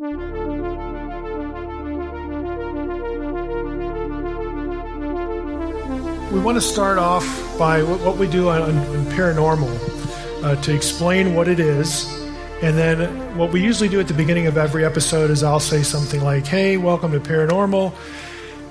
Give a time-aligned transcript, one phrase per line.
[0.00, 0.06] We
[6.38, 7.26] want to start off
[7.58, 8.74] by what we do on,
[9.06, 12.06] paranormal uh, to explain what it is.
[12.62, 15.82] And then what we usually do at the beginning of every episode is I'll say
[15.82, 17.92] something like, hey, welcome to paranormal.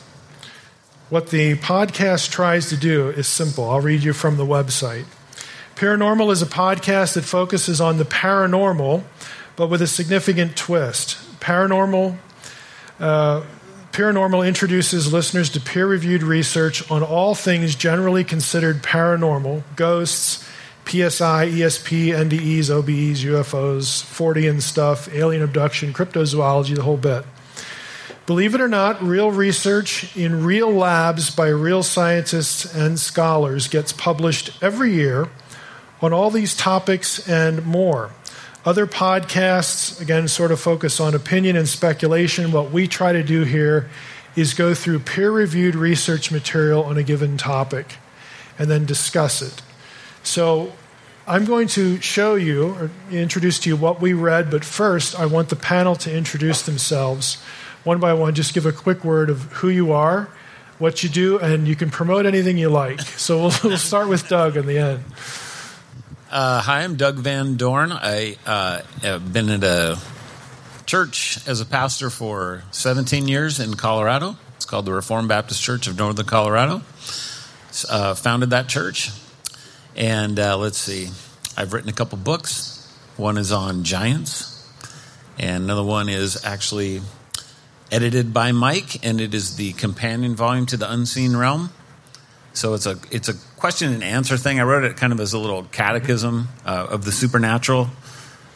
[1.10, 3.70] what the podcast tries to do is simple.
[3.70, 5.06] I'll read you from the website.
[5.76, 9.04] Paranormal is a podcast that focuses on the paranormal,
[9.56, 11.18] but with a significant twist.
[11.40, 12.18] Paranormal.
[13.00, 13.44] Uh,
[13.92, 20.48] Paranormal introduces listeners to peer reviewed research on all things generally considered paranormal ghosts,
[20.86, 27.26] PSI, ESP, NDEs, OBEs, UFOs, Fortean stuff, alien abduction, cryptozoology, the whole bit.
[28.30, 33.92] Believe it or not, real research in real labs by real scientists and scholars gets
[33.92, 35.30] published every year
[36.00, 38.12] on all these topics and more.
[38.64, 42.52] Other podcasts, again, sort of focus on opinion and speculation.
[42.52, 43.90] What we try to do here
[44.36, 47.96] is go through peer reviewed research material on a given topic
[48.60, 49.60] and then discuss it.
[50.22, 50.74] So
[51.26, 55.26] I'm going to show you or introduce to you what we read, but first I
[55.26, 57.44] want the panel to introduce themselves
[57.90, 60.30] one by one, just give a quick word of who you are,
[60.78, 63.02] what you do, and you can promote anything you like.
[63.02, 65.04] So we'll, we'll start with Doug in the end.
[66.30, 67.92] Uh, hi, I'm Doug Van Dorn.
[67.92, 69.98] I uh, have been at a
[70.86, 74.38] church as a pastor for 17 years in Colorado.
[74.56, 76.84] It's called the Reformed Baptist Church of Northern Colorado.
[77.90, 79.10] Uh, founded that church.
[79.96, 81.10] And uh, let's see,
[81.58, 82.88] I've written a couple books.
[83.18, 84.64] One is on giants,
[85.40, 87.02] and another one is actually
[87.92, 91.72] edited by Mike, and it is the companion volume to the Unseen Realm.
[92.54, 94.60] So it's a it's a question and answer thing.
[94.60, 97.90] I wrote it kind of as a little catechism uh, of the supernatural.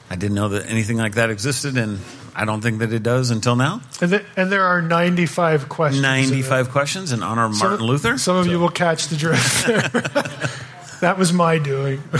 [0.09, 1.99] I didn't know that anything like that existed, and
[2.35, 3.81] I don't think that it does until now.
[4.01, 6.01] And, the, and there are 95 questions.
[6.01, 8.17] 95 questions in honor of Martin some, Luther.
[8.17, 8.51] Some of so.
[8.51, 9.67] you will catch the drift
[11.01, 12.01] that was my doing.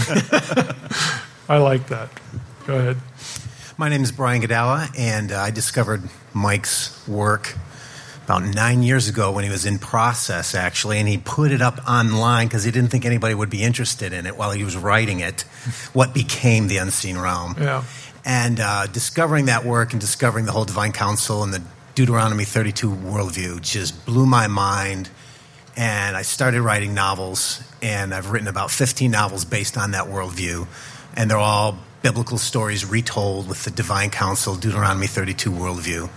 [1.48, 2.10] I like that.
[2.66, 2.96] Go ahead.
[3.76, 7.56] My name is Brian Godawa, and uh, I discovered Mike's work
[8.24, 11.80] about nine years ago when he was in process, actually, and he put it up
[11.88, 15.18] online because he didn't think anybody would be interested in it while he was writing
[15.18, 15.40] it.
[15.92, 17.56] what became the Unseen Realm?
[17.58, 17.82] Yeah.
[18.24, 21.62] And uh, discovering that work and discovering the whole Divine Council and the
[21.96, 25.10] Deuteronomy 32 worldview just blew my mind.
[25.76, 30.68] And I started writing novels, and I've written about 15 novels based on that worldview.
[31.16, 36.10] And they're all biblical stories retold with the divine council, Deuteronomy 32 worldview.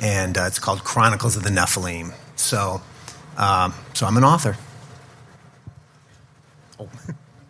[0.00, 2.14] And uh, it's called Chronicles of the Nephilim.
[2.36, 2.80] So,
[3.36, 4.56] um, so I'm an author.
[6.78, 6.88] Oh.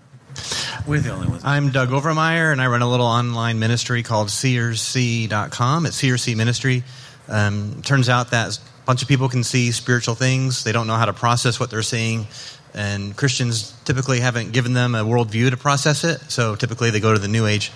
[0.86, 1.44] We're the only ones.
[1.44, 5.84] I'm Doug Overmeyer, and I run a little online ministry called seersee.com.
[5.84, 6.84] It's Seersee Ministry.
[7.28, 10.64] Um, turns out that a bunch of people can see spiritual things.
[10.64, 12.26] They don't know how to process what they're seeing
[12.74, 16.20] and Christians typically haven't given them a worldview to process it.
[16.30, 17.70] So typically they go to the New Age.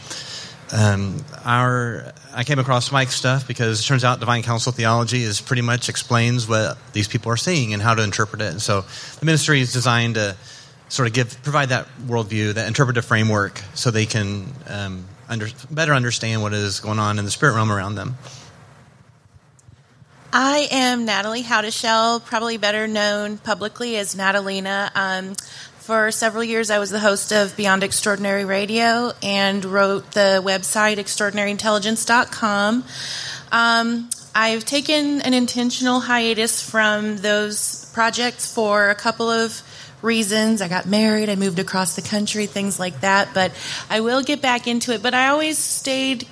[0.73, 5.41] Um, our I came across Mike's stuff because it turns out divine council theology is
[5.41, 8.51] pretty much explains what these people are seeing and how to interpret it.
[8.51, 8.85] And so
[9.21, 10.37] the ministry is designed to
[10.89, 15.95] sort of give provide that worldview, that interpretive framework, so they can um, under, better
[15.95, 18.17] understand what is going on in the spirit realm around them.
[20.39, 24.93] I am Natalie Howdeshell, probably better known publicly as Natalina.
[24.95, 25.35] Um,
[25.79, 30.99] for several years, I was the host of Beyond Extraordinary Radio and wrote the website
[30.99, 32.85] extraordinaryintelligence.com.
[33.51, 39.63] Um, I've taken an intentional hiatus from those projects for a couple of
[40.03, 40.61] reasons.
[40.61, 43.31] I got married, I moved across the country, things like that.
[43.33, 43.53] But
[43.89, 45.03] I will get back into it.
[45.03, 46.29] But I always stayed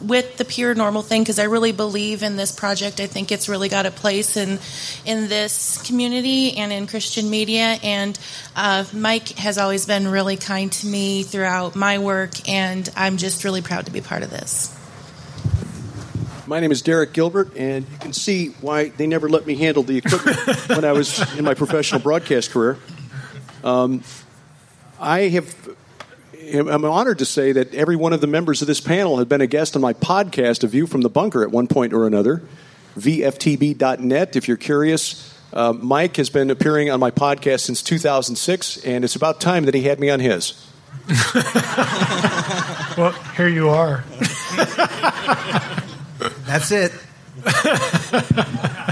[0.00, 3.00] with the pure normal thing because I really believe in this project.
[3.00, 4.58] I think it's really got a place in
[5.04, 7.78] in this community and in Christian media.
[7.82, 8.18] And
[8.56, 13.44] uh, Mike has always been really kind to me throughout my work, and I'm just
[13.44, 14.76] really proud to be part of this.
[16.46, 19.84] My name is Derek Gilbert, and you can see why they never let me handle
[19.84, 20.36] the equipment
[20.68, 22.78] when I was in my professional broadcast career.
[23.62, 24.02] Um,
[25.00, 25.76] I have
[26.52, 29.40] I'm honored to say that every one of the members of this panel have been
[29.40, 32.42] a guest on my podcast, A View from the Bunker, at one point or another.
[32.98, 35.34] VFTB.net, if you're curious.
[35.52, 39.74] Uh, Mike has been appearing on my podcast since 2006, and it's about time that
[39.74, 40.54] he had me on his.
[42.96, 44.04] well, here you are.
[46.46, 46.92] That's it.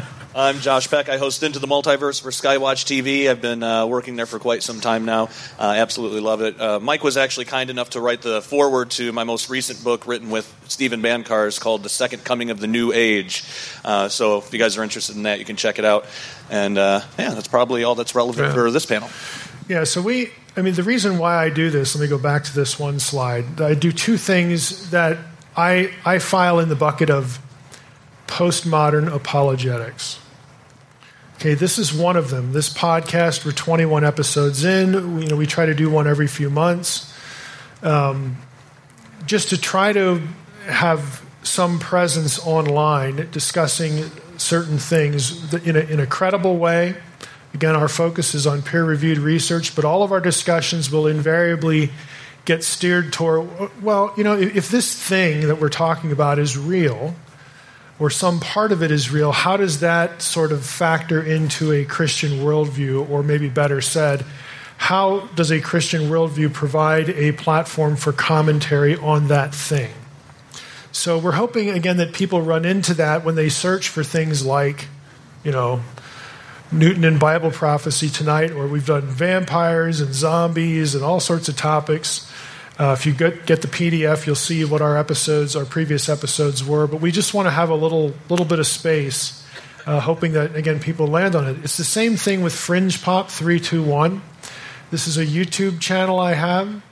[0.32, 1.08] I'm Josh Peck.
[1.08, 3.28] I host Into the Multiverse for Skywatch TV.
[3.28, 5.24] I've been uh, working there for quite some time now.
[5.58, 6.60] Uh, absolutely love it.
[6.60, 10.06] Uh, Mike was actually kind enough to write the foreword to my most recent book
[10.06, 13.42] written with Stephen Bancarz called The Second Coming of the New Age.
[13.84, 16.06] Uh, so if you guys are interested in that, you can check it out.
[16.48, 18.54] And uh, yeah, that's probably all that's relevant yeah.
[18.54, 19.10] for this panel.
[19.68, 22.44] Yeah, so we, I mean, the reason why I do this, let me go back
[22.44, 23.60] to this one slide.
[23.60, 25.18] I do two things that
[25.56, 27.40] I, I file in the bucket of
[28.28, 30.19] postmodern apologetics.
[31.40, 32.52] Okay, this is one of them.
[32.52, 35.22] This podcast, we're 21 episodes in.
[35.22, 37.10] You know, we try to do one every few months,
[37.82, 38.36] um,
[39.24, 40.20] just to try to
[40.66, 46.94] have some presence online discussing certain things in a, in a credible way.
[47.54, 51.90] Again, our focus is on peer reviewed research, but all of our discussions will invariably
[52.44, 53.48] get steered toward
[53.82, 57.14] well, you know, if, if this thing that we're talking about is real,
[58.00, 61.84] or some part of it is real, how does that sort of factor into a
[61.84, 63.08] Christian worldview?
[63.08, 64.24] Or maybe better said,
[64.78, 69.92] how does a Christian worldview provide a platform for commentary on that thing?
[70.92, 74.88] So we're hoping, again, that people run into that when they search for things like,
[75.44, 75.82] you know,
[76.72, 81.56] Newton and Bible prophecy tonight, or we've done vampires and zombies and all sorts of
[81.56, 82.29] topics.
[82.80, 86.64] Uh, if you get, get the PDF, you'll see what our episodes, our previous episodes
[86.64, 86.86] were.
[86.86, 89.44] But we just want to have a little little bit of space,
[89.84, 91.58] uh, hoping that again people land on it.
[91.62, 94.22] It's the same thing with Fringe Pop three two one.
[94.90, 96.82] This is a YouTube channel I have.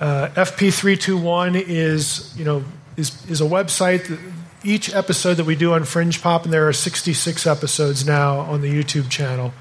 [0.00, 2.64] Uh, FP three two one is you know
[2.96, 4.18] is is a website.
[4.64, 8.62] Each episode that we do on Fringe Pop, and there are 66 episodes now on
[8.62, 9.52] the YouTube channel.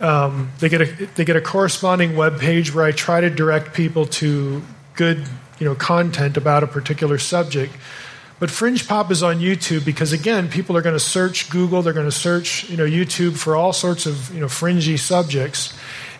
[0.00, 3.72] Um, they get a they get a corresponding web page where I try to direct
[3.72, 4.62] people to
[5.00, 5.26] good
[5.58, 7.72] you know content about a particular subject.
[8.38, 11.94] But Fringe Pop is on YouTube because again, people are going to search Google, they're
[11.94, 15.72] going to search you know YouTube for all sorts of you know fringy subjects,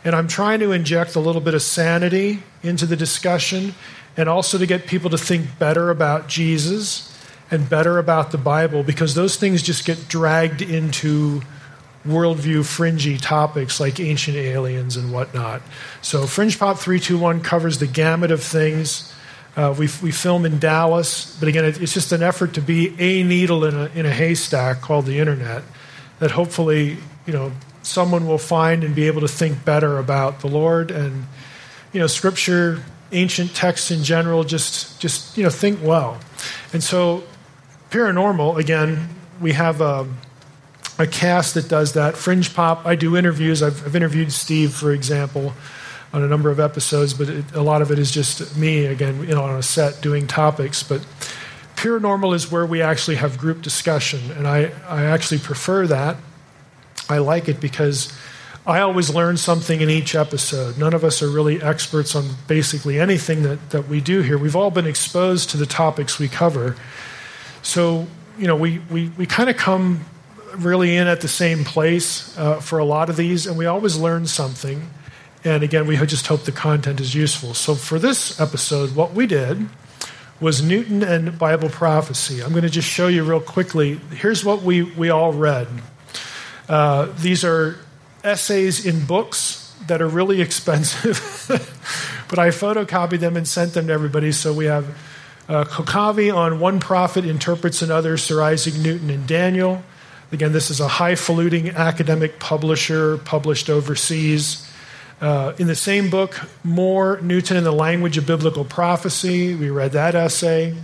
[0.03, 3.75] and I'm trying to inject a little bit of sanity into the discussion,
[4.17, 7.07] and also to get people to think better about Jesus
[7.51, 11.43] and better about the Bible because those things just get dragged into
[12.07, 15.63] worldview fringy topics like ancient aliens and whatnot.
[16.01, 19.13] So Fringe Pop 321 covers the gamut of things.
[19.57, 23.23] Uh, we, we film in Dallas, but again, it's just an effort to be a
[23.23, 25.63] needle in a, in a haystack called the internet
[26.21, 27.53] that hopefully, you know,
[27.83, 31.27] someone will find and be able to think better about the Lord and,
[31.93, 32.83] you know, scripture,
[33.13, 36.19] ancient texts in general, just, just you know, think well.
[36.73, 37.25] And so
[37.91, 39.09] paranormal, again,
[39.41, 40.07] we have a,
[41.01, 42.17] a cast that does that.
[42.17, 43.63] Fringe Pop, I do interviews.
[43.63, 45.55] I've, I've interviewed Steve, for example,
[46.13, 49.21] on a number of episodes, but it, a lot of it is just me, again,
[49.21, 50.83] you know, on a set doing topics.
[50.83, 51.07] But
[51.77, 56.19] Paranormal is where we actually have group discussion, and I, I actually prefer that.
[57.09, 58.13] I like it because
[58.67, 60.77] I always learn something in each episode.
[60.77, 64.37] None of us are really experts on basically anything that, that we do here.
[64.37, 66.77] We've all been exposed to the topics we cover.
[67.63, 68.07] So,
[68.39, 70.05] you know, we, we, we kind of come
[70.57, 73.97] really in at the same place uh, for a lot of these, and we always
[73.97, 74.91] learn something.
[75.45, 77.55] And again, we just hope the content is useful.
[77.55, 79.69] So for this episode, what we did
[80.41, 82.43] was Newton and Bible prophecy.
[82.43, 83.97] I'm going to just show you real quickly.
[84.15, 85.69] Here's what we, we all read.
[86.69, 87.79] Uh, these are
[88.25, 91.47] essays in books that are really expensive,
[92.29, 94.33] but I photocopied them and sent them to everybody.
[94.33, 94.87] So we have
[95.49, 99.83] uh, Kochavi on One Prophet Interprets Another, Sir Isaac Newton and Daniel.
[100.33, 104.67] Again, this is a highfalutin academic publisher published overseas.
[105.21, 109.93] Uh, in the same book, More Newton and the Language of Biblical Prophecy, we read
[109.93, 110.75] that essay.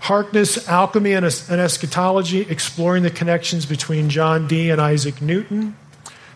[0.00, 5.76] Harkness, Alchemy and, and Eschatology, exploring the connections between John Dee and Isaac Newton.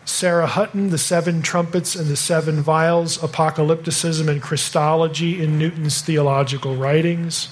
[0.05, 6.75] Sarah Hutton, The Seven Trumpets and the Seven Vials, Apocalypticism and Christology in Newton's Theological
[6.75, 7.49] Writings.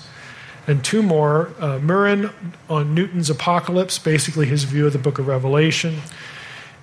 [0.69, 2.31] And two more uh, Murrin
[2.69, 6.03] on Newton's Apocalypse, basically his view of the book of Revelation.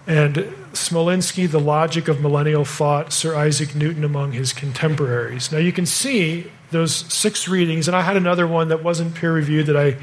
[0.08, 0.36] And
[0.74, 5.52] Smolinski, The Logic of Millennial Thought, Sir Isaac Newton among his contemporaries.
[5.52, 9.32] Now you can see those six readings, and I had another one that wasn't peer
[9.32, 9.98] reviewed that I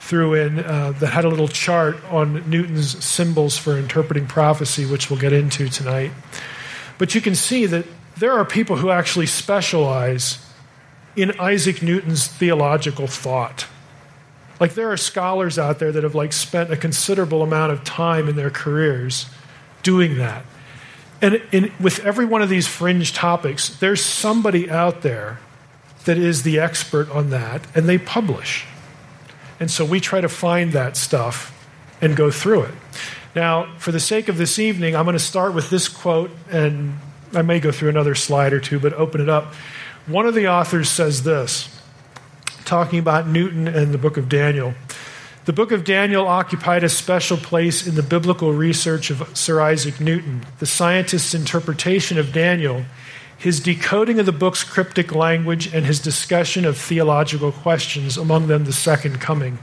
[0.00, 5.10] threw in uh, that had a little chart on Newton's symbols for interpreting prophecy, which
[5.10, 6.12] we'll get into tonight.
[6.98, 7.84] But you can see that
[8.16, 10.43] there are people who actually specialize
[11.16, 13.66] in Isaac Newton's theological thought.
[14.60, 18.28] Like there are scholars out there that have like spent a considerable amount of time
[18.28, 19.26] in their careers
[19.82, 20.44] doing that.
[21.20, 25.38] And in, with every one of these fringe topics, there's somebody out there
[26.04, 28.66] that is the expert on that, and they publish.
[29.58, 31.50] And so we try to find that stuff
[32.00, 32.74] and go through it.
[33.34, 36.98] Now, for the sake of this evening, I'm going to start with this quote, and
[37.32, 39.54] I may go through another slide or two, but open it up.
[40.06, 41.68] One of the authors says this,
[42.64, 44.74] talking about Newton and the book of Daniel.
[45.46, 50.00] The book of Daniel occupied a special place in the biblical research of Sir Isaac
[50.00, 50.46] Newton.
[50.58, 52.84] The scientist's interpretation of Daniel
[53.44, 58.64] his decoding of the book's cryptic language, and his discussion of theological questions, among them
[58.64, 59.58] the second coming,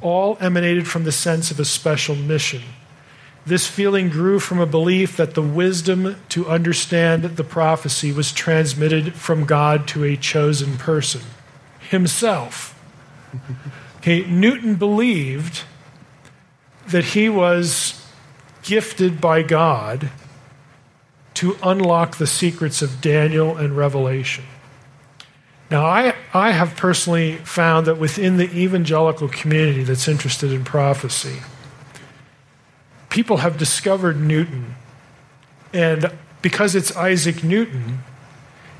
[0.00, 2.62] all emanated from the sense of a special mission.
[3.44, 9.14] This feeling grew from a belief that the wisdom to understand the prophecy was transmitted
[9.14, 11.22] from God to a chosen person,
[11.88, 12.78] himself.
[14.02, 15.62] Okay, Newton believed
[16.88, 18.04] that he was
[18.64, 20.10] gifted by God
[21.34, 24.44] to unlock the secrets of Daniel and Revelation.
[25.70, 31.38] Now, I, I have personally found that within the evangelical community that's interested in prophecy,
[33.12, 34.74] people have discovered Newton.
[35.74, 37.98] And because it's Isaac Newton,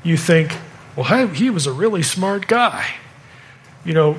[0.03, 0.57] you think,
[0.95, 2.95] well, he was a really smart guy.
[3.85, 4.17] You know,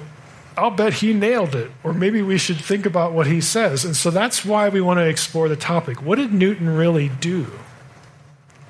[0.57, 1.73] I'll bet he nailed it.
[1.83, 3.85] Or maybe we should think about what he says.
[3.85, 6.01] And so that's why we want to explore the topic.
[6.01, 7.47] What did Newton really do?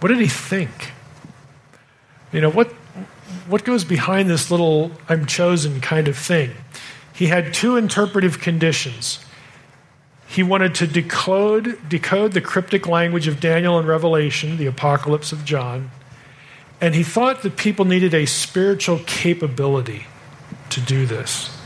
[0.00, 0.92] What did he think?
[2.32, 2.68] You know, what,
[3.48, 6.52] what goes behind this little I'm chosen kind of thing?
[7.12, 9.20] He had two interpretive conditions.
[10.34, 15.44] He wanted to decode, decode the cryptic language of Daniel and Revelation, the apocalypse of
[15.44, 15.92] John,
[16.80, 20.08] and he thought that people needed a spiritual capability
[20.70, 21.56] to do this.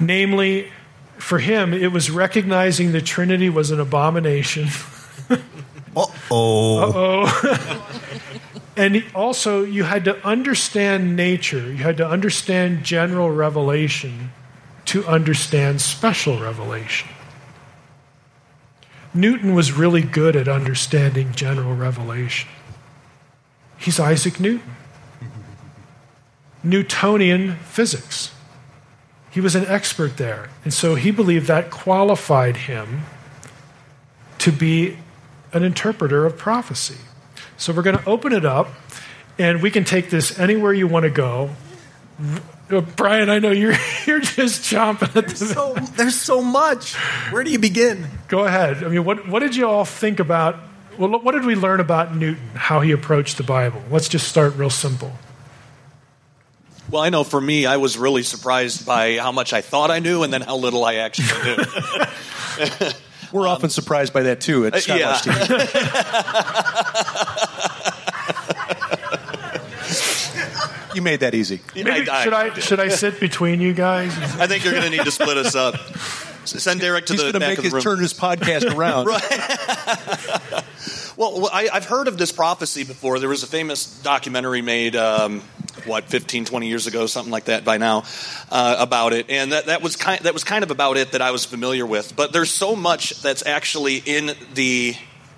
[0.00, 0.72] Namely,
[1.18, 4.68] for him, it was recognizing the Trinity was an abomination.
[5.94, 6.78] Uh oh.
[6.78, 8.02] Uh oh.
[8.78, 14.32] and also, you had to understand nature, you had to understand general revelation
[14.86, 17.10] to understand special revelation.
[19.14, 22.48] Newton was really good at understanding general revelation.
[23.76, 24.76] He's Isaac Newton.
[26.62, 28.32] Newtonian physics.
[29.30, 30.50] He was an expert there.
[30.64, 33.02] And so he believed that qualified him
[34.38, 34.98] to be
[35.52, 36.98] an interpreter of prophecy.
[37.56, 38.68] So we're going to open it up,
[39.38, 41.50] and we can take this anywhere you want to go.
[42.70, 43.74] Uh, Brian, I know you're
[44.06, 45.34] you're just chomping at the.
[45.34, 46.94] There's so, there's so much.
[47.30, 48.06] Where do you begin?
[48.28, 48.84] Go ahead.
[48.84, 50.56] I mean, what what did you all think about?
[50.98, 52.42] Well, what did we learn about Newton?
[52.54, 53.82] How he approached the Bible?
[53.90, 55.12] Let's just start real simple.
[56.90, 60.00] Well, I know for me, I was really surprised by how much I thought I
[60.00, 61.56] knew and then how little I actually knew.
[63.32, 67.61] We're um, often surprised by that too at Skywatch yeah.
[70.94, 71.60] you made that easy.
[71.74, 74.16] Maybe, I, should I should I sit between you guys?
[74.38, 75.76] I think you're going to need to split us up.
[76.44, 77.82] Send Derek to He's the back make of the room.
[77.82, 79.06] turn his podcast around.
[79.06, 79.22] right.
[81.16, 83.18] well, I, have heard of this prophecy before.
[83.20, 84.96] There was a famous documentary made.
[84.96, 85.42] Um,
[85.86, 88.04] what 15 20 years ago something like that by now
[88.50, 91.22] uh, about it and that, that was kind that was kind of about it that
[91.22, 94.94] I was familiar with but there's so much that's actually in the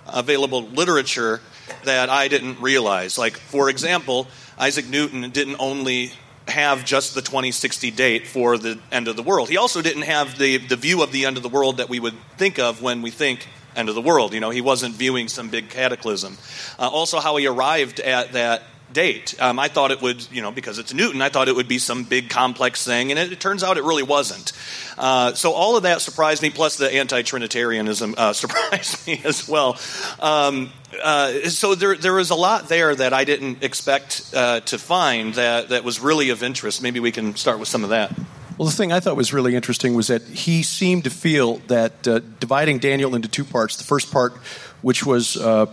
[0.06, 1.40] available literature
[1.84, 4.26] that I didn't realize like for example
[4.58, 6.12] Isaac Newton didn't only
[6.48, 9.48] have just the 2060 date for the end of the world.
[9.48, 12.00] He also didn't have the the view of the end of the world that we
[12.00, 14.34] would think of when we think end of the world.
[14.34, 16.36] You know he wasn't viewing some big cataclysm.
[16.78, 18.62] Uh, also how he arrived at that
[18.94, 19.34] date.
[19.38, 21.78] Um, I thought it would, you know, because it's Newton, I thought it would be
[21.78, 24.52] some big complex thing, and it, it turns out it really wasn't.
[24.96, 29.46] Uh, so all of that surprised me, plus the anti Trinitarianism uh, surprised me as
[29.46, 29.78] well.
[30.18, 30.72] Um,
[31.02, 35.34] uh, so there, there was a lot there that I didn't expect uh, to find
[35.34, 36.82] that, that was really of interest.
[36.82, 38.16] Maybe we can start with some of that.
[38.56, 42.06] Well, the thing I thought was really interesting was that he seemed to feel that
[42.06, 44.34] uh, dividing Daniel into two parts, the first part,
[44.80, 45.66] which was uh,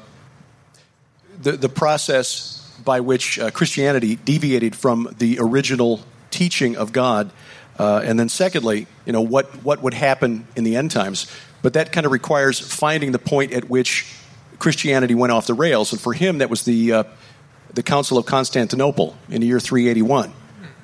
[1.40, 7.32] the, the process by which uh, Christianity deviated from the original teaching of God,
[7.80, 11.32] uh, and then secondly, you know, what, what would happen in the end times.
[11.62, 14.14] But that kind of requires finding the point at which
[14.60, 17.04] Christianity went off the rails, and for him, that was the, uh,
[17.74, 20.32] the Council of Constantinople in the year 381,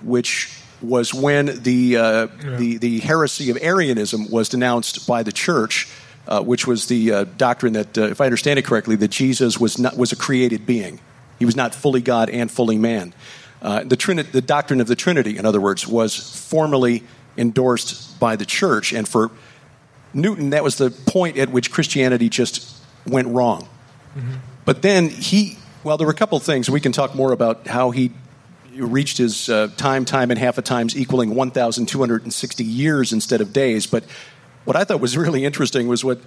[0.02, 2.56] which was when the, uh, yeah.
[2.58, 5.88] the, the heresy of Arianism was denounced by the church,
[6.28, 9.60] uh, which was the uh, doctrine that, uh, if I understand it correctly, that Jesus
[9.60, 11.00] was, not, was a created being.
[11.40, 13.14] He was not fully God and fully man.
[13.62, 17.04] Uh, the, Trini- the doctrine of the Trinity, in other words, was formally
[17.38, 18.94] endorsed by the church.
[18.94, 19.32] And for
[20.14, 23.68] Newton, that was the point at which Christianity just went wrong.
[24.16, 24.36] Mm-hmm.
[24.66, 26.70] But then he, well, there were a couple of things.
[26.70, 28.12] We can talk more about how he
[28.76, 33.88] reached his uh, time, time, and half a times equaling 1,260 years instead of days.
[33.88, 34.04] But
[34.66, 36.20] what I thought was really interesting was what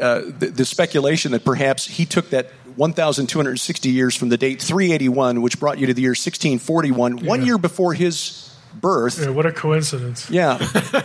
[0.00, 5.42] uh, the, the, speculation that perhaps he took that 1,260 years from the date 381,
[5.42, 7.28] which brought you to the year 1641, yeah.
[7.28, 9.20] one year before his birth.
[9.20, 10.30] Yeah, what a coincidence.
[10.30, 10.58] Yeah.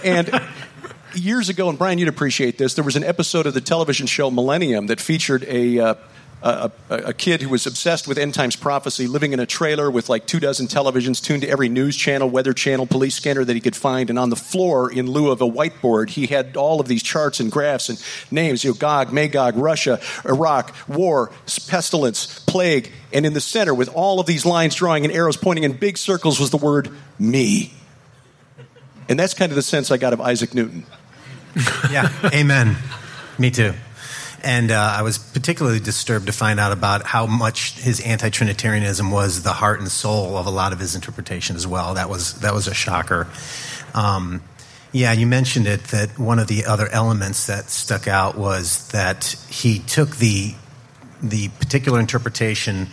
[0.03, 0.41] And
[1.15, 4.29] years ago, and Brian, you'd appreciate this, there was an episode of the television show
[4.31, 5.79] Millennium that featured a.
[5.79, 5.95] Uh,
[6.41, 10.08] a, a, kid who was obsessed with end times prophecy, living in a trailer with
[10.08, 13.60] like two dozen televisions, tuned to every news channel, weather channel, police scanner that he
[13.60, 14.10] could find.
[14.10, 17.39] And on the floor, in lieu of a whiteboard, he had all of these charts
[17.39, 21.32] and graphs and names you know, Gog, Magog, Russia, Iraq, war,
[21.67, 22.91] pestilence, plague.
[23.12, 25.98] And in the center, with all of these lines drawing and arrows pointing in big
[25.98, 27.74] circles, was the word me.
[29.10, 30.86] And that's kind of the sense I got of Isaac Newton.
[31.91, 32.75] yeah, amen.
[33.39, 33.74] Me too.
[34.44, 39.44] And uh, I was particularly disturbed to find out about how much his anti-Trinitarianism was
[39.44, 41.96] the heart and soul of a lot of his interpretation as well.
[41.96, 43.27] That was that was a shocker.
[43.94, 44.44] Um,
[44.91, 49.36] yeah, you mentioned it that one of the other elements that stuck out was that
[49.50, 50.56] he took the
[51.22, 52.88] the particular interpretation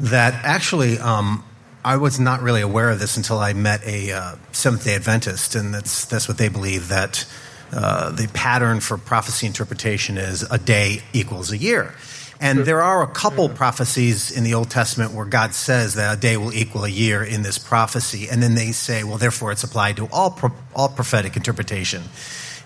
[0.00, 1.44] that actually um,
[1.84, 5.54] I was not really aware of this until I met a uh, Seventh Day Adventist,
[5.54, 7.26] and that's that's what they believe that
[7.72, 11.94] uh, the pattern for prophecy interpretation is a day equals a year.
[12.42, 13.54] And there are a couple yeah.
[13.54, 17.22] prophecies in the Old Testament where God says that a day will equal a year
[17.22, 20.88] in this prophecy, and then they say, well, therefore it's applied to all pro- all
[20.88, 22.02] prophetic interpretation,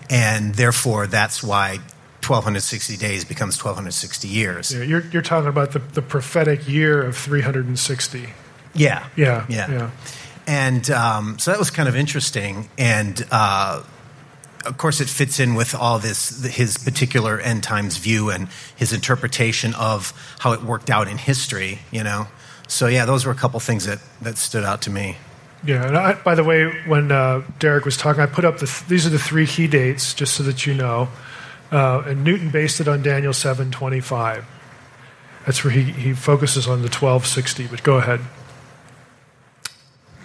[0.09, 1.79] and therefore that's why
[2.25, 4.73] 1260 days becomes 1260 years.
[4.73, 8.29] Yeah, you're, you're talking about the, the prophetic year of 360.
[8.73, 9.07] Yeah.
[9.15, 9.45] Yeah.
[9.47, 9.71] Yeah.
[9.71, 9.91] yeah.
[10.47, 12.69] And um, so that was kind of interesting.
[12.77, 13.83] And uh,
[14.65, 18.93] of course, it fits in with all this, his particular end times view and his
[18.93, 22.27] interpretation of how it worked out in history, you know.
[22.67, 25.17] So, yeah, those were a couple things that, that stood out to me.
[25.63, 28.67] Yeah, and I, by the way, when uh, Derek was talking, I put up the
[28.67, 31.09] th- these are the three key dates, just so that you know.
[31.71, 34.45] Uh, and Newton based it on Daniel seven twenty five.
[35.45, 37.65] That's where he, he focuses on the twelve sixty.
[37.65, 38.19] But go ahead.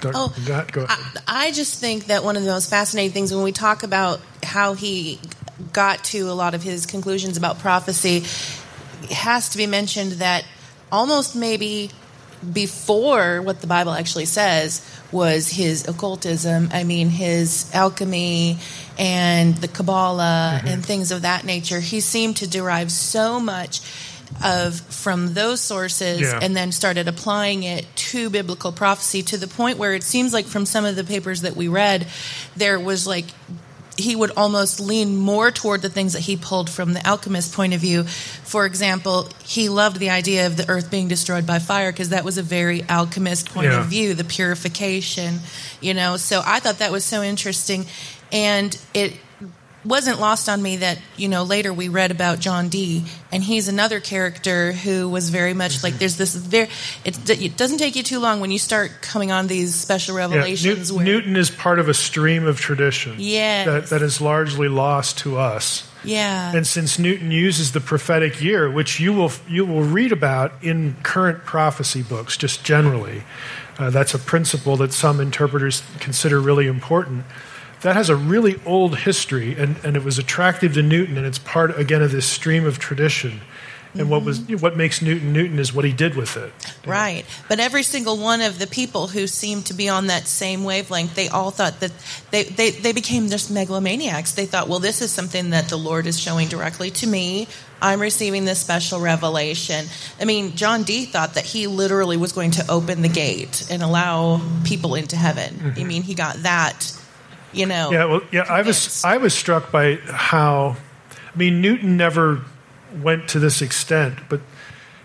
[0.04, 3.44] Oh, go, go I, I just think that one of the most fascinating things when
[3.44, 5.20] we talk about how he
[5.72, 8.24] got to a lot of his conclusions about prophecy
[9.10, 10.44] has to be mentioned that
[10.90, 11.90] almost maybe
[12.52, 16.70] before what the Bible actually says was his occultism.
[16.72, 18.58] I mean, his alchemy
[18.98, 20.68] and the Kabbalah mm-hmm.
[20.68, 21.80] and things of that nature.
[21.80, 23.80] He seemed to derive so much
[24.44, 26.38] of from those sources yeah.
[26.40, 30.46] and then started applying it to biblical prophecy to the point where it seems like
[30.46, 32.06] from some of the papers that we read
[32.56, 33.26] there was like
[34.00, 37.74] he would almost lean more toward the things that he pulled from the alchemist point
[37.74, 38.04] of view.
[38.04, 42.24] For example, he loved the idea of the earth being destroyed by fire because that
[42.24, 43.80] was a very alchemist point yeah.
[43.80, 45.40] of view, the purification,
[45.80, 46.16] you know.
[46.16, 47.86] So I thought that was so interesting.
[48.32, 49.14] And it
[49.84, 53.68] wasn't lost on me that you know later we read about John Dee, and he's
[53.68, 56.68] another character who was very much like there's this very
[57.04, 60.90] it, it doesn't take you too long when you start coming on these special revelations.
[60.90, 64.68] Yeah, Newton, Newton is part of a stream of tradition, yeah, that, that is largely
[64.68, 65.86] lost to us.
[66.02, 66.54] Yeah.
[66.54, 70.96] And since Newton uses the prophetic year, which you will you will read about in
[71.02, 73.22] current prophecy books, just generally,
[73.78, 77.24] uh, that's a principle that some interpreters consider really important
[77.82, 81.38] that has a really old history, and, and it was attractive to Newton, and it's
[81.38, 83.40] part, again, of this stream of tradition.
[83.92, 84.10] And mm-hmm.
[84.10, 86.52] what was what makes Newton Newton is what he did with it.
[86.86, 87.24] Right.
[87.48, 91.16] But every single one of the people who seemed to be on that same wavelength,
[91.16, 91.90] they all thought that
[92.30, 94.36] they, they, they became just megalomaniacs.
[94.36, 97.48] They thought, well, this is something that the Lord is showing directly to me.
[97.82, 99.86] I'm receiving this special revelation.
[100.20, 103.82] I mean, John Dee thought that he literally was going to open the gate and
[103.82, 105.54] allow people into heaven.
[105.54, 105.80] Mm-hmm.
[105.80, 106.96] I mean, he got that
[107.52, 107.90] You know.
[107.92, 108.46] Yeah, well, yeah.
[108.48, 109.04] I was.
[109.04, 110.76] I was struck by how,
[111.34, 112.42] I mean, Newton never
[113.02, 114.40] went to this extent, but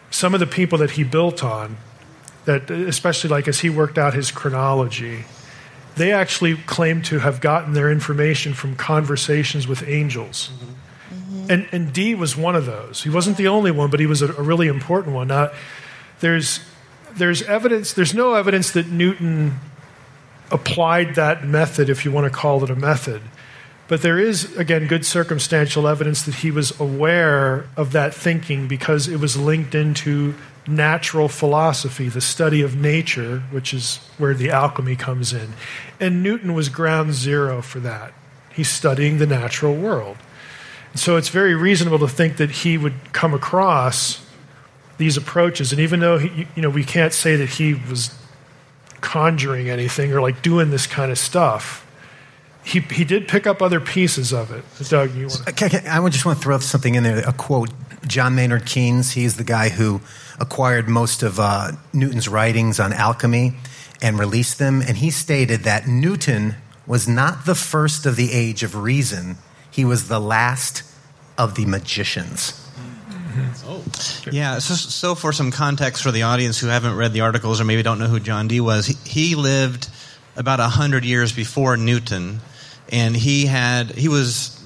[0.10, 1.78] some of the people that he built on,
[2.46, 5.26] that especially like as he worked out his chronology,
[5.96, 10.50] they actually claim to have gotten their information from conversations with angels.
[10.54, 10.72] Mm-hmm.
[11.16, 11.52] Mm-hmm.
[11.52, 13.04] And, and Dee was one of those.
[13.04, 15.28] He wasn't the only one, but he was a, a really important one.
[15.28, 15.52] Now,
[16.20, 16.60] there's,
[17.14, 19.60] there's evidence, there's no evidence that Newton
[20.52, 23.22] applied that method, if you want to call it a method.
[23.88, 29.08] But there is, again, good circumstantial evidence that he was aware of that thinking because
[29.08, 30.34] it was linked into
[30.68, 35.54] natural philosophy, the study of nature, which is where the alchemy comes in.
[36.00, 38.14] And Newton was ground zero for that.
[38.52, 40.18] He's studying the natural world.
[40.92, 44.26] And so it's very reasonable to think that he would come across
[44.98, 45.72] these approaches.
[45.72, 48.18] And even though he, you know we can't say that he was
[49.06, 51.86] conjuring anything or like doing this kind of stuff,
[52.64, 54.64] he he did pick up other pieces of it.
[54.90, 55.48] Doug, you want?
[55.50, 57.20] Okay, okay, I just want to throw something in there.
[57.20, 57.70] A quote:
[58.08, 59.12] John Maynard Keynes.
[59.12, 60.02] He's the guy who
[60.40, 63.54] acquired most of uh, Newton's writings on alchemy
[64.02, 64.82] and released them.
[64.82, 66.56] And he stated that Newton
[66.88, 69.38] was not the first of the age of reason;
[69.70, 70.82] he was the last
[71.38, 72.65] of the magicians.
[74.32, 77.64] Yeah, so, so for some context for the audience who haven't read the articles or
[77.64, 79.88] maybe don't know who John Dee was, he, he lived
[80.36, 82.40] about hundred years before Newton,
[82.92, 84.60] and he had he was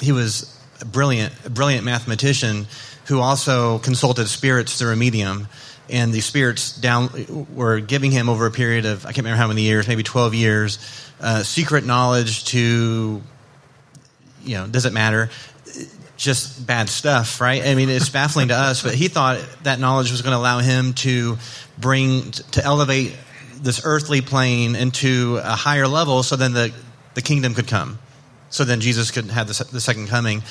[0.00, 2.66] he was a brilliant brilliant mathematician
[3.06, 5.46] who also consulted spirits through a medium,
[5.88, 9.48] and the spirits down were giving him over a period of I can't remember how
[9.48, 10.78] many years, maybe twelve years,
[11.20, 13.22] uh, secret knowledge to
[14.42, 15.30] you know does it matter
[16.16, 17.64] just bad stuff, right?
[17.64, 20.60] I mean, it's baffling to us, but he thought that knowledge was going to allow
[20.60, 21.38] him to
[21.78, 23.16] bring, to elevate
[23.56, 26.72] this earthly plane into a higher level so then the,
[27.14, 27.98] the kingdom could come.
[28.50, 30.42] So then Jesus could have the, the second coming.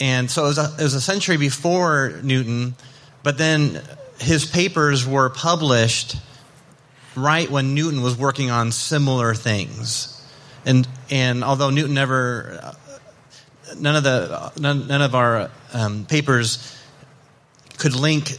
[0.00, 2.74] And so it was, a, it was a century before Newton,
[3.22, 3.82] but then
[4.20, 6.16] his papers were published
[7.14, 10.12] right when Newton was working on similar things.
[10.64, 12.74] And, and although Newton never
[13.78, 16.76] none of the none, none of our um, papers
[17.78, 18.32] could link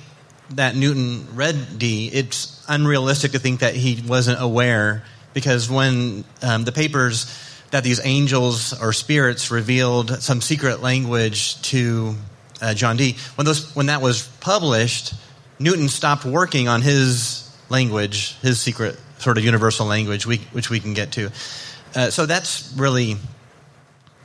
[0.52, 2.10] that Newton read Dee.
[2.12, 7.26] It's unrealistic to think that he wasn't aware because when um, the papers
[7.72, 12.16] that these angels or spirits revealed some secret language to
[12.62, 13.18] uh, John Dee.
[13.36, 15.14] when those when that was published,
[15.60, 20.80] Newton stopped working on his language, his secret sort of universal language, we, which we
[20.80, 21.32] can get to.
[21.96, 23.18] Uh, so that's really,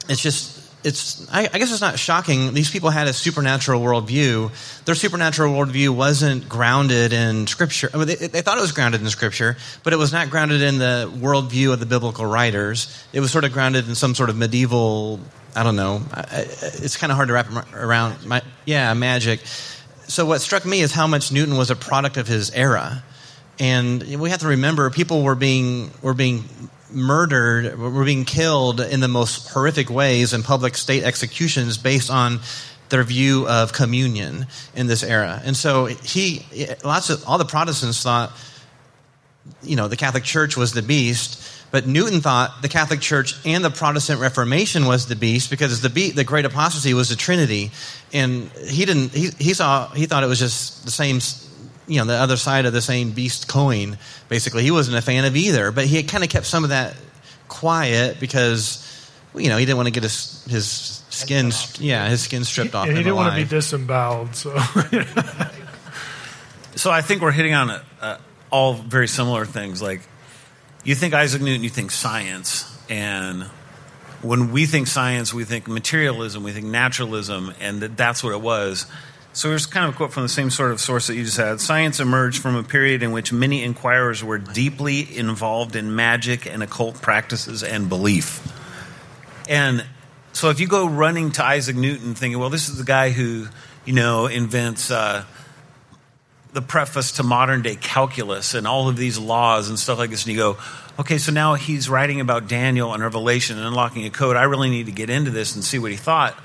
[0.08, 2.54] it's just it's I, I, guess it's not shocking.
[2.54, 4.84] These people had a supernatural worldview.
[4.84, 7.90] Their supernatural worldview wasn't grounded in Scripture.
[7.92, 10.62] I mean, they, they, thought it was grounded in Scripture, but it was not grounded
[10.62, 13.04] in the worldview of the biblical writers.
[13.12, 15.20] It was sort of grounded in some sort of medieval.
[15.54, 16.02] I don't know.
[16.32, 18.26] It's kind of hard to wrap around.
[18.26, 19.40] My, yeah, magic.
[20.08, 23.02] So what struck me is how much Newton was a product of his era,
[23.58, 26.44] and we have to remember people were being were being
[26.92, 32.40] murdered, were being killed in the most horrific ways in public state executions based on
[32.88, 35.40] their view of communion in this era.
[35.44, 36.44] And so he,
[36.84, 38.32] lots of, all the Protestants thought,
[39.62, 41.48] you know, the Catholic Church was the beast.
[41.70, 45.88] But Newton thought the Catholic Church and the Protestant Reformation was the beast because the,
[45.88, 47.70] be- the great apostasy was the Trinity,
[48.12, 49.12] and he didn't.
[49.12, 49.88] He, he saw.
[49.88, 51.18] He thought it was just the same
[51.86, 53.98] you know the other side of the same beast coin.
[54.28, 56.70] Basically, he wasn't a fan of either, but he had kind of kept some of
[56.70, 56.94] that
[57.48, 58.88] quiet because
[59.34, 62.86] you know he didn't want to get his his skin yeah his skin stripped off.
[62.86, 63.32] And he didn't alive.
[63.32, 64.34] want to be disemboweled.
[64.34, 64.56] So,
[66.76, 68.18] so I think we're hitting on uh,
[68.50, 69.82] all very similar things.
[69.82, 70.00] Like
[70.84, 73.44] you think Isaac Newton, you think science, and
[74.22, 78.40] when we think science, we think materialism, we think naturalism, and that that's what it
[78.40, 78.86] was.
[79.34, 81.38] So here's kind of a quote from the same sort of source that you just
[81.38, 81.58] had.
[81.58, 86.62] Science emerged from a period in which many inquirers were deeply involved in magic and
[86.62, 88.46] occult practices and belief.
[89.48, 89.86] And
[90.34, 93.46] so if you go running to Isaac Newton thinking, well, this is the guy who,
[93.86, 95.24] you know, invents uh,
[96.52, 100.24] the preface to modern day calculus and all of these laws and stuff like this,
[100.24, 100.58] and you go,
[100.98, 104.36] okay, so now he's writing about Daniel and Revelation and unlocking a code.
[104.36, 106.38] I really need to get into this and see what he thought.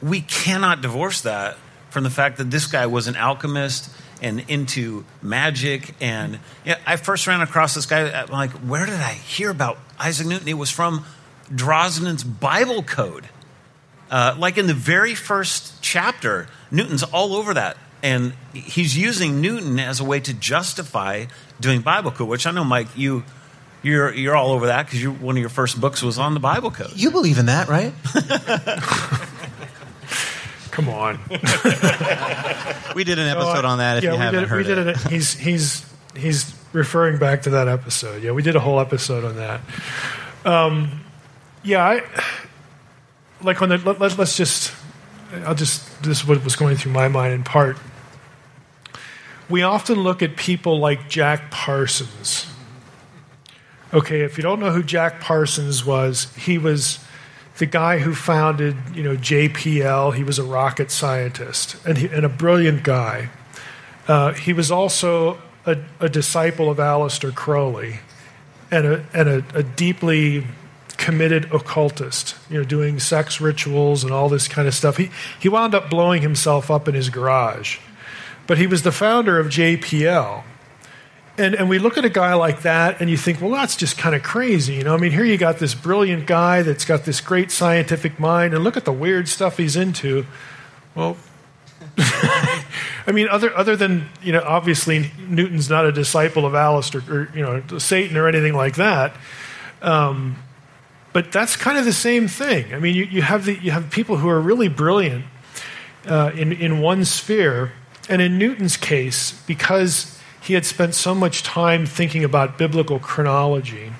[0.00, 1.58] We cannot divorce that
[1.90, 3.90] from the fact that this guy was an alchemist
[4.22, 5.94] and into magic.
[6.00, 8.10] And yeah, I first ran across this guy.
[8.10, 10.48] I'm like, where did I hear about Isaac Newton?
[10.48, 11.04] It was from
[11.52, 13.28] Drosnin's Bible Code.
[14.10, 17.76] Uh, like in the very first chapter, Newton's all over that.
[18.02, 21.26] And he's using Newton as a way to justify
[21.60, 23.24] doing Bible Code, which I know, Mike, you
[23.82, 26.70] you're you're all over that because one of your first books was on the Bible
[26.70, 26.92] code.
[26.94, 27.92] You believe in that, right?
[30.80, 31.20] Come on.
[32.92, 33.98] We did an episode on that.
[33.98, 34.96] If yeah, you we haven't did, heard we did it, it.
[35.10, 38.20] He's he's he's referring back to that episode.
[38.20, 39.60] Yeah, we did a whole episode on that.
[40.44, 41.04] Um,
[41.62, 42.02] yeah, I
[43.42, 43.78] like on the.
[43.78, 44.74] Let, let, let's just.
[45.46, 46.02] I'll just.
[46.02, 47.76] This is what was going through my mind in part.
[49.48, 52.52] We often look at people like Jack Parsons.
[53.94, 56.98] Okay, if you don't know who Jack Parsons was, he was
[57.60, 60.14] the guy who founded, you know, JPL.
[60.14, 63.28] He was a rocket scientist and, he, and a brilliant guy.
[64.08, 68.00] Uh, he was also a, a, disciple of Aleister Crowley
[68.70, 70.46] and a, and a, a deeply
[70.96, 74.96] committed occultist, you know, doing sex rituals and all this kind of stuff.
[74.96, 77.78] He, he wound up blowing himself up in his garage.
[78.46, 80.44] But he was the founder of JPL.
[81.40, 83.96] And, and we look at a guy like that and you think, well, that's just
[83.96, 84.74] kind of crazy.
[84.74, 88.20] You know, I mean, here you got this brilliant guy that's got this great scientific
[88.20, 90.26] mind, and look at the weird stuff he's into.
[90.94, 91.16] Well,
[91.98, 97.34] I mean, other other than you know, obviously Newton's not a disciple of Aleister or
[97.34, 99.16] you know Satan or anything like that.
[99.80, 100.36] Um,
[101.14, 102.74] but that's kind of the same thing.
[102.74, 105.24] I mean, you, you have the you have people who are really brilliant
[106.06, 107.72] uh, in in one sphere,
[108.10, 113.92] and in Newton's case, because he had spent so much time thinking about biblical chronology.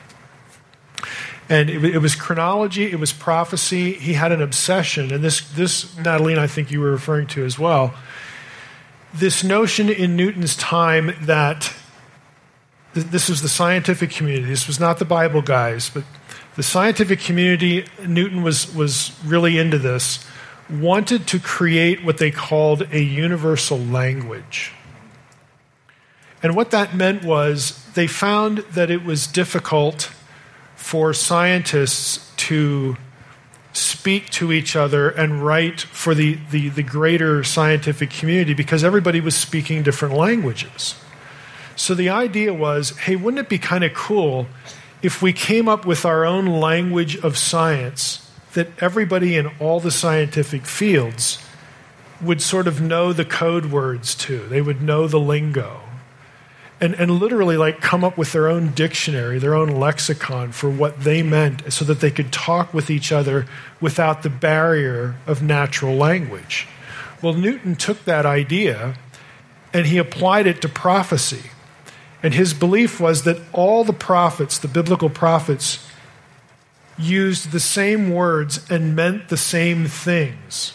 [1.49, 3.93] And it, it, was chronology, it was prophecy.
[3.95, 7.59] He had an obsession, and this, this, Natalie, I think you were referring to as
[7.59, 7.95] well.
[9.13, 11.73] This notion in Newton's time that
[12.95, 16.05] th- this was the scientific community, this was not the Bible guys, but
[16.55, 20.25] the scientific community, Newton was, was really into this,
[20.71, 24.73] wanted to create what they called a universal language.
[26.43, 30.11] And what that meant was they found that it was difficult
[30.75, 32.97] for scientists to
[33.73, 39.21] speak to each other and write for the, the, the, greater scientific community because everybody
[39.21, 40.97] was speaking different languages.
[41.77, 44.47] So the idea was hey, wouldn't it be kind of cool
[45.03, 49.93] if we came up with our own language of science that everybody in all the
[49.93, 51.39] scientific fields
[52.21, 54.49] would sort of know the code words to?
[54.49, 55.81] They would know the lingo
[56.81, 61.01] and, and literally like come up with their own dictionary, their own lexicon for what
[61.01, 63.47] they meant so that they could talk with each other
[63.81, 66.67] without the barrier of natural language.
[67.21, 68.97] Well, Newton took that idea
[69.73, 71.51] and he applied it to prophecy.
[72.23, 75.87] And his belief was that all the prophets, the biblical prophets,
[76.99, 80.75] used the same words and meant the same things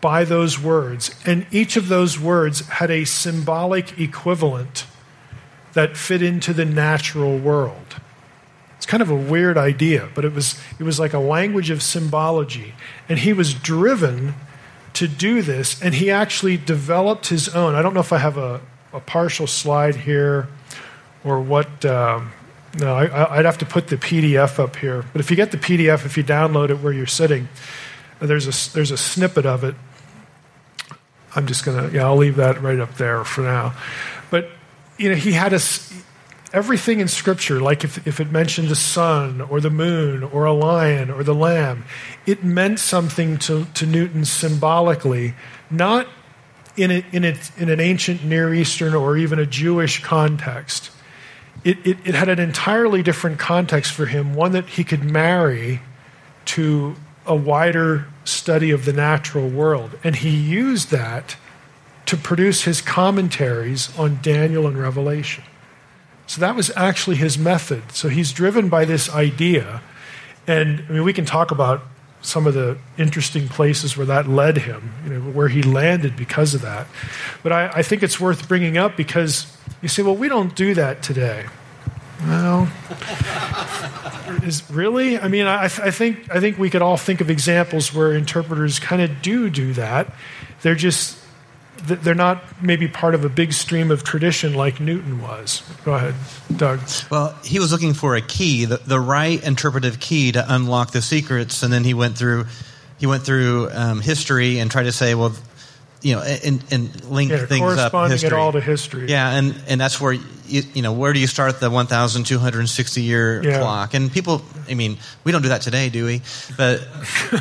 [0.00, 1.14] by those words.
[1.24, 4.86] And each of those words had a symbolic equivalent
[5.78, 8.00] that fit into the natural world.
[8.76, 11.84] It's kind of a weird idea, but it was, it was like a language of
[11.84, 12.74] symbology.
[13.08, 14.34] And he was driven
[14.94, 17.76] to do this, and he actually developed his own.
[17.76, 18.60] I don't know if I have a,
[18.92, 20.48] a partial slide here
[21.22, 21.84] or what.
[21.84, 22.32] Um,
[22.76, 25.04] no, I, would have to put the PDF up here.
[25.12, 27.48] But if you get the PDF, if you download it where you're sitting,
[28.18, 29.76] there's a, there's a snippet of it.
[31.36, 33.74] I'm just going to, yeah, I'll leave that right up there for now.
[34.98, 35.60] You know, he had a,
[36.52, 40.52] everything in Scripture, like if, if it mentioned the sun or the moon or a
[40.52, 41.84] lion or the lamb,
[42.26, 45.34] it meant something to, to Newton symbolically,
[45.70, 46.08] not
[46.76, 50.90] in, a, in, a, in an ancient Near Eastern or even a Jewish context.
[51.64, 55.80] It, it, it had an entirely different context for him, one that he could marry
[56.46, 59.98] to a wider study of the natural world.
[60.02, 61.36] And he used that
[62.08, 65.44] to produce his commentaries on Daniel and Revelation.
[66.26, 67.92] So that was actually his method.
[67.92, 69.82] So he's driven by this idea.
[70.46, 71.82] And I mean, we can talk about
[72.22, 76.54] some of the interesting places where that led him, you know, where he landed because
[76.54, 76.86] of that.
[77.42, 80.72] But I, I think it's worth bringing up because you say, well, we don't do
[80.74, 81.44] that today.
[82.22, 82.70] Well,
[84.44, 85.18] is really?
[85.18, 88.78] I mean, I, I, think I think we could all think of examples where interpreters
[88.78, 90.12] kind of do do that.
[90.62, 91.18] They're just
[91.84, 95.62] they're not maybe part of a big stream of tradition like Newton was.
[95.84, 96.14] Go ahead,
[96.56, 96.80] Doug.
[97.10, 101.02] Well, he was looking for a key, the, the right interpretive key to unlock the
[101.02, 102.46] secrets, and then he went through
[102.98, 105.32] he went through um, history and tried to say, well,
[106.02, 107.92] you know, and, and link yeah, things up.
[107.92, 109.08] Corresponding it all to history.
[109.08, 113.42] Yeah, and, and that's where you, you know where do you start the 1,260 year
[113.42, 113.58] yeah.
[113.58, 113.94] clock?
[113.94, 116.22] And people, I mean, we don't do that today, do we?
[116.56, 116.86] But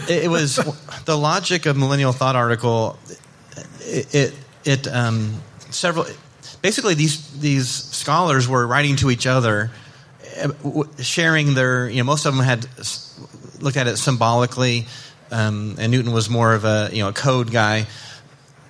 [0.09, 0.55] it, it was
[1.05, 2.97] the logic of Millennial Thought article
[3.81, 4.33] it,
[4.65, 6.05] it, um, several
[6.61, 9.71] basically these these scholars were writing to each other
[10.37, 12.67] uh, sharing their, you know, most of them had
[13.59, 14.85] looked at it symbolically,
[15.31, 17.87] um, and Newton was more of a, you know, a code guy.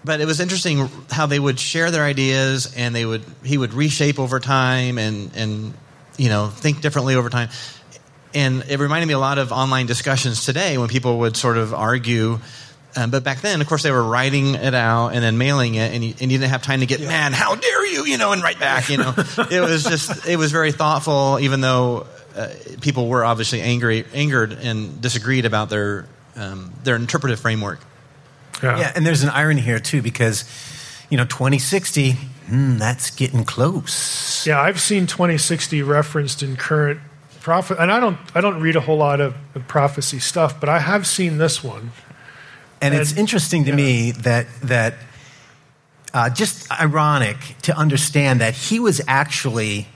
[0.06, 3.74] But it was interesting how they would share their ideas, and they would he would
[3.74, 5.74] reshape over time, and and
[6.18, 7.50] you know think differently over time.
[8.34, 11.74] And it reminded me a lot of online discussions today when people would sort of
[11.74, 12.40] argue.
[12.98, 15.94] Um, but back then, of course, they were writing it out and then mailing it,
[15.94, 18.32] and you, and you didn't have time to get, man, how dare you, you know,
[18.32, 19.14] and write back, you know.
[19.52, 22.50] it was just, it was very thoughtful, even though uh,
[22.82, 27.80] people were obviously angry, angered and disagreed about their um, their interpretive framework.
[28.64, 28.80] Yeah.
[28.80, 30.44] Yeah, and there's an irony here too because
[31.12, 34.46] you know 2060, hmm, that's getting close.
[34.48, 37.00] Yeah, I've seen 2060 referenced in current
[37.42, 40.68] prophet, and I don't I don't read a whole lot of, of prophecy stuff, but
[40.68, 41.92] I have seen this one.
[42.82, 44.94] And it's interesting to me that that
[46.14, 49.88] uh, just ironic to understand that he was actually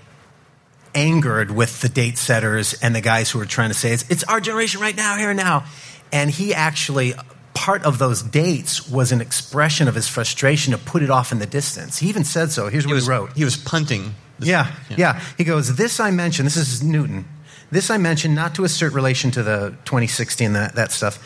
[0.93, 4.23] angered with the date setters and the guys who were trying to say it's, it's
[4.25, 5.63] our generation right now, here and now,
[6.11, 7.13] and he actually
[7.53, 11.39] part of those dates was an expression of his frustration to put it off in
[11.39, 11.99] the distance.
[11.99, 12.67] He even said so.
[12.69, 13.33] Here's what He was, he wrote.
[13.37, 14.15] he was punting.
[14.39, 17.25] this- Yeah, yeah, He goes, This I mentioned, this is Newton.
[17.69, 21.19] This I mentioned not to assert relation to the 2016, that, that stuff.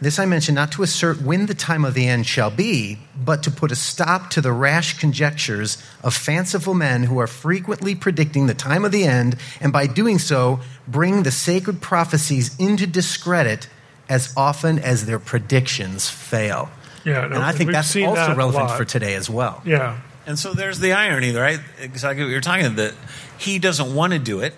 [0.00, 3.42] This I mention not to assert when the time of the end shall be, but
[3.42, 8.46] to put a stop to the rash conjectures of fanciful men who are frequently predicting
[8.46, 13.68] the time of the end, and by doing so, bring the sacred prophecies into discredit
[14.08, 16.70] as often as their predictions fail.
[17.04, 19.62] Yeah, no, and I think that's also that relevant for today as well.
[19.64, 21.60] Yeah, And so there's the irony, right?
[21.78, 22.76] Exactly what you're talking about.
[22.76, 22.94] That
[23.38, 24.54] he doesn't want to do it,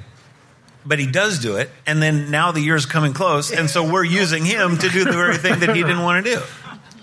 [0.84, 4.04] but he does do it, and then now the year's coming close, and so we're
[4.04, 6.42] using him to do the very thing that he didn't want to do.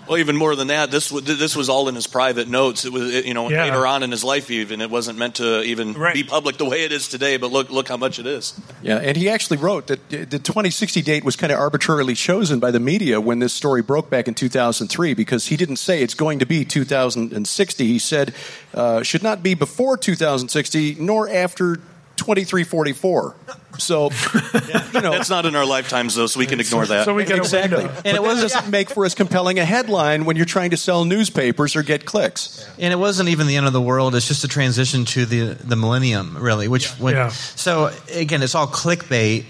[0.08, 2.84] Well, even more than that, this was this was all in his private notes.
[2.84, 3.62] It was, you know, Yeah.
[3.66, 6.14] later on in his life, even it wasn't meant to even Right.
[6.14, 7.36] be public the way it is today.
[7.36, 8.54] But look, look how much it is.
[8.82, 12.72] Yeah, and he actually wrote that the 2060 date was kind of arbitrarily chosen by
[12.72, 16.40] the media when this story broke back in 2003 because he didn't say it's going
[16.40, 17.86] to be 2060.
[17.86, 18.34] He said
[18.74, 21.78] uh, should not be before 2060 nor after
[22.20, 23.36] 2344.
[23.78, 24.10] So,
[24.94, 27.06] you know, That's not in our lifetimes, though, so we can ignore that.
[27.06, 27.84] So we get a exactly.
[27.84, 27.94] window.
[28.04, 31.76] And it doesn't make for as compelling a headline when you're trying to sell newspapers
[31.76, 32.68] or get clicks.
[32.78, 34.14] And it wasn't even the end of the world.
[34.14, 36.68] It's just a transition to the the millennium, really.
[36.68, 37.28] Which when, Yeah.
[37.28, 39.44] so again, it's all clickbait,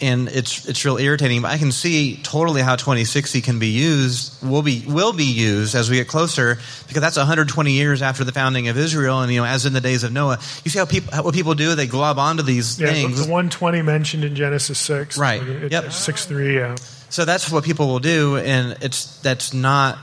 [0.00, 1.42] and it's it's real irritating.
[1.42, 4.44] But I can see totally how 2060 can be used.
[4.46, 8.32] Will be will be used as we get closer because that's 120 years after the
[8.32, 10.38] founding of Israel, and you know, as in the days of Noah.
[10.64, 11.74] You see how people what people do?
[11.74, 12.88] They glob onto these yeah.
[12.88, 13.16] The, things.
[13.26, 15.42] the 120 mentioned in Genesis six, Right.
[15.42, 15.92] It- Yep.
[15.92, 16.56] Six three.
[16.56, 16.76] Yeah.
[17.08, 19.98] So that's what people will do, and it's that's not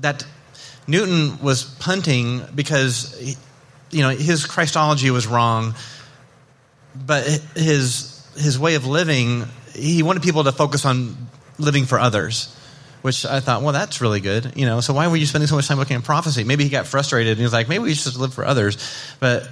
[0.00, 0.24] that
[0.86, 3.36] Newton was punting because he,
[3.90, 5.74] you know his Christology was wrong,
[6.94, 7.24] but
[7.54, 11.16] his his way of living he wanted people to focus on
[11.58, 12.54] living for others.
[13.02, 14.80] Which I thought, well, that's really good, you know.
[14.80, 16.44] So why were you spending so much time looking at prophecy?
[16.44, 18.76] Maybe he got frustrated and he was like, maybe we should just live for others.
[19.20, 19.48] But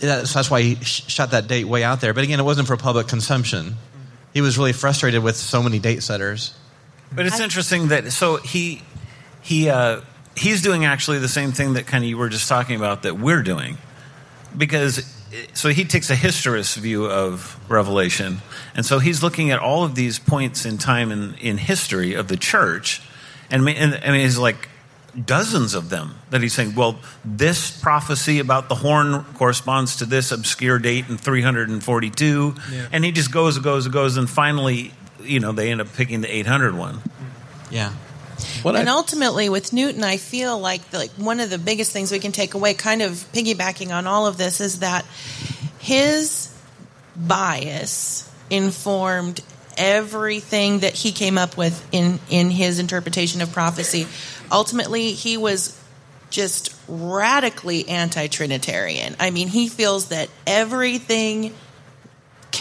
[0.00, 2.12] that's, that's why he shot that date way out there.
[2.12, 3.76] But again, it wasn't for public consumption.
[4.32, 6.52] He was really frustrated with so many date setters.
[7.12, 8.82] But it's interesting that so he
[9.40, 10.00] he uh,
[10.36, 13.16] he's doing actually the same thing that kind of you were just talking about that
[13.16, 13.78] we're doing,
[14.56, 14.98] because
[15.52, 18.38] so he takes a historicist view of Revelation,
[18.74, 22.28] and so he's looking at all of these points in time in in history of
[22.28, 23.02] the church,
[23.50, 24.68] and, ma- and I mean he's like
[25.24, 30.32] dozens of them that he's saying, well, this prophecy about the horn corresponds to this
[30.32, 32.54] obscure date in 342,
[32.92, 34.92] and he just goes and goes and goes, and finally,
[35.22, 37.00] you know, they end up picking the 800 one.
[37.70, 37.92] Yeah.
[38.62, 41.92] What and I- ultimately, with Newton, I feel like the, like one of the biggest
[41.92, 45.04] things we can take away, kind of piggybacking on all of this, is that
[45.78, 46.50] his
[47.16, 49.40] bias informed
[49.76, 54.06] everything that he came up with in in his interpretation of prophecy.
[54.50, 55.80] Ultimately, he was
[56.30, 59.16] just radically anti-trinitarian.
[59.20, 61.54] I mean, he feels that everything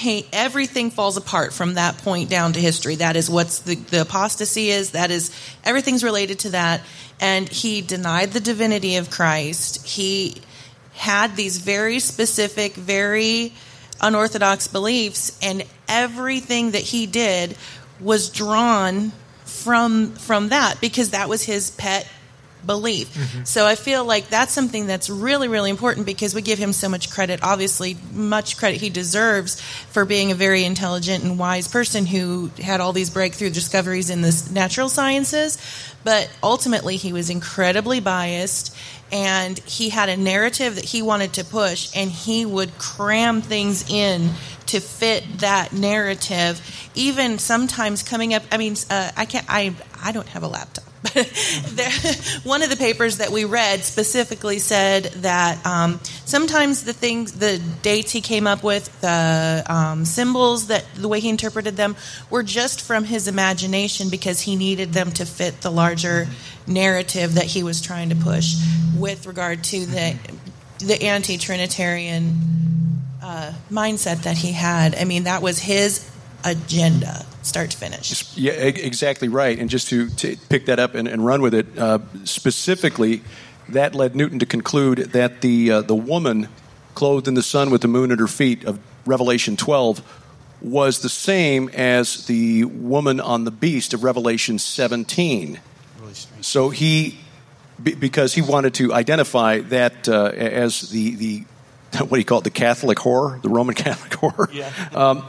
[0.04, 2.96] came, everything falls apart from that point down to history.
[2.96, 4.92] That is what's the, the apostasy is.
[4.92, 5.32] That is
[5.64, 6.82] everything's related to that.
[7.22, 9.88] And he denied the divinity of Christ.
[9.88, 10.42] He
[10.94, 13.54] had these very specific, very
[14.02, 17.56] unorthodox beliefs, and everything that he did
[18.00, 19.14] was drawn
[19.46, 22.08] from from that because that was his pet
[22.66, 23.16] belief.
[23.46, 26.90] So I feel like that's something that's really, really important because we give him so
[26.90, 32.06] much credit, obviously, much credit he deserves for being a very intelligent and wise person
[32.06, 35.58] who had all these breakthrough discoveries in the natural sciences.
[36.04, 38.76] But ultimately, he was incredibly biased
[39.14, 43.90] and he had a narrative that he wanted to push and he would cram things
[43.90, 44.32] in
[44.66, 46.60] to fit that narrative
[46.96, 50.84] even sometimes coming up i mean uh, i can't i i don't have a laptop
[51.14, 51.92] there,
[52.44, 57.62] one of the papers that we read specifically said that um, sometimes the things, the
[57.82, 61.96] dates he came up with, the um, symbols that the way he interpreted them
[62.30, 66.28] were just from his imagination because he needed them to fit the larger
[66.68, 68.56] narrative that he was trying to push
[68.98, 70.18] with regard to the
[70.80, 72.34] the anti-Trinitarian
[73.22, 74.96] uh, mindset that he had.
[74.96, 76.10] I mean, that was his
[76.44, 78.36] agenda, start to finish.
[78.36, 79.58] Yeah, exactly right.
[79.60, 83.22] And just to, to pick that up and, and run with it, uh, specifically,
[83.70, 86.50] that led Newton to conclude that the uh, the woman
[86.96, 90.22] clothed in the sun with the moon at her feet of Revelation 12
[90.62, 95.60] was the same as the woman on the beast of Revelation 17.
[96.00, 97.18] Really So he,
[97.82, 101.44] be- because he wanted to identify that uh, as the the
[102.00, 104.54] what do you call it, the Catholic whore, the Roman Catholic whore.
[104.54, 104.72] Yeah.
[104.94, 105.26] Um,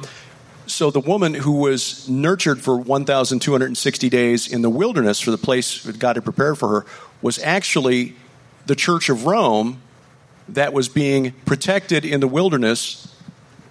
[0.66, 5.82] so the woman who was nurtured for 1,260 days in the wilderness for the place
[5.84, 6.86] that God had prepared for her
[7.20, 8.16] was actually
[8.66, 9.80] the Church of Rome
[10.48, 13.14] that was being protected in the wilderness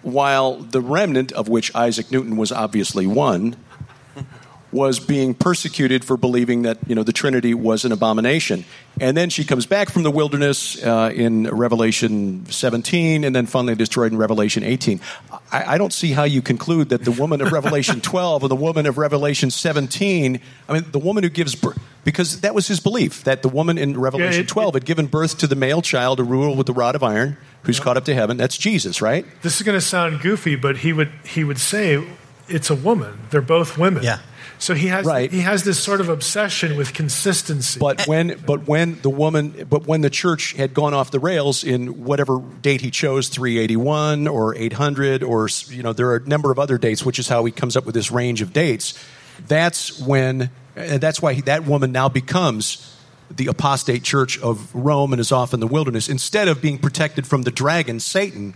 [0.02, 3.56] while the remnant, of which Isaac Newton was obviously one,
[4.74, 8.66] was being persecuted for believing that you know the Trinity was an abomination.
[9.00, 13.76] And then she comes back from the wilderness uh, in Revelation 17, and then finally
[13.76, 15.00] destroyed in Revelation 18.
[15.52, 18.56] I, I don't see how you conclude that the woman of Revelation 12 or the
[18.56, 20.40] woman of Revelation 17.
[20.70, 23.78] I mean, the woman who gives birth, because that was his belief that the woman
[23.78, 26.74] in Revelation it- 12 had given birth to the male child to rule with the
[26.74, 28.38] rod of iron, who's caught up to heaven.
[28.38, 29.26] That's Jesus, right?
[29.42, 32.06] This is going to sound goofy, but he would he would say
[32.48, 33.22] it's a woman.
[33.32, 34.04] They're both women.
[34.04, 34.20] Yeah.
[34.64, 35.30] So he has Right.
[35.30, 37.82] he has this sort of obsession with consistency.
[37.82, 41.66] But when, but when the woman, but when the church had gone off the rails
[41.66, 46.50] in whatever date he chose, 381 or 800, or you know, there are a number
[46.50, 48.98] of other dates, which is how he comes up with this range of dates.
[49.50, 52.90] That's when, and that's why he, that woman now becomes
[53.30, 56.08] the apostate church of Rome and is off in the wilderness.
[56.08, 58.56] Instead of being protected from the dragon, Satan,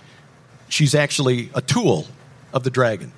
[0.69, 2.07] she's actually a tool
[2.53, 3.11] of the dragon.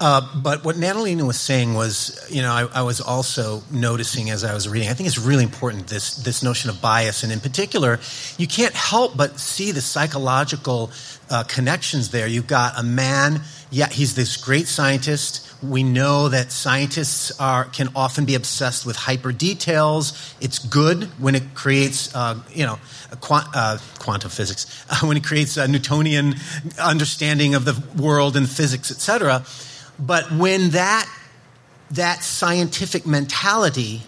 [0.00, 4.44] Uh, but what Natalina was saying was, you know, I, I was also noticing as
[4.44, 4.88] I was reading.
[4.88, 7.98] I think it's really important this this notion of bias, and in particular,
[8.36, 10.90] you can't help but see the psychological
[11.30, 12.26] uh, connections there.
[12.26, 15.44] You've got a man, yeah, he's this great scientist.
[15.62, 20.34] We know that scientists are can often be obsessed with hyper details.
[20.40, 22.78] It's good when it creates, uh, you know,
[23.20, 24.66] quant, uh, quantum physics,
[25.02, 26.36] when it creates a Newtonian
[26.78, 29.44] understanding of the world and physics, etc.
[29.98, 31.08] But when that
[31.90, 34.02] that scientific mentality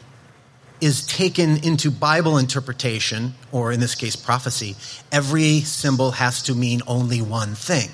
[0.81, 4.77] is taken into Bible interpretation, or in this case, prophecy,
[5.13, 7.91] every symbol has to mean only one thing.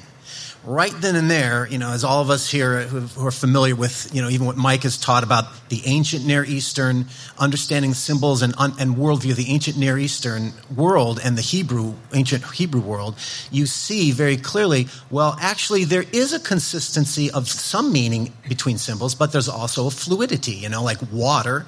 [0.67, 4.13] Right then and there, you know, as all of us here who are familiar with,
[4.13, 7.07] you know, even what Mike has taught about the ancient Near Eastern,
[7.39, 12.45] understanding symbols and, and worldview of the ancient Near Eastern world and the Hebrew, ancient
[12.51, 13.15] Hebrew world,
[13.53, 19.15] you see very clearly, well, actually, there is a consistency of some meaning between symbols,
[19.15, 21.65] but there's also a fluidity, you know, like water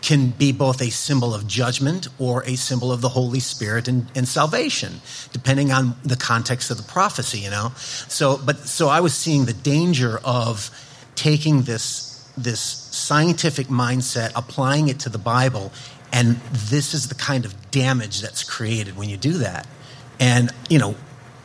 [0.00, 4.06] can be both a symbol of judgment or a symbol of the Holy Spirit and,
[4.14, 5.00] and salvation,
[5.32, 7.72] depending on the context of the prophecy, you know.
[7.76, 10.70] So, but so I was seeing the danger of
[11.14, 15.72] taking this this scientific mindset, applying it to the Bible,
[16.12, 19.66] and this is the kind of damage that's created when you do that.
[20.20, 20.94] And you know,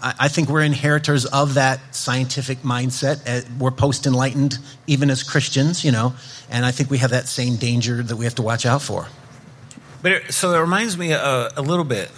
[0.04, 3.22] I, think we're inheritors of that scientific mindset.
[3.26, 6.14] Uh, We're post enlightened, even as Christians, you know,
[6.50, 9.08] and I think we have that same danger that we have to watch out for.
[10.02, 12.12] But it, so it reminds me uh, a little bit,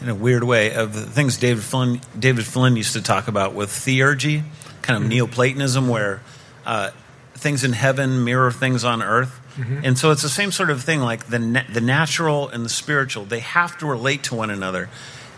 [0.00, 3.54] in a weird way, of the things David Flynn, David Flynn used to talk about
[3.54, 4.42] with theurgy,
[4.82, 6.22] kind of Neoplatonism, where
[6.66, 6.90] uh,
[7.34, 9.38] things in heaven mirror things on earth.
[9.84, 12.70] And so it's the same sort of thing, like the na- the natural and the
[12.70, 13.26] spiritual.
[13.26, 14.88] They have to relate to one another,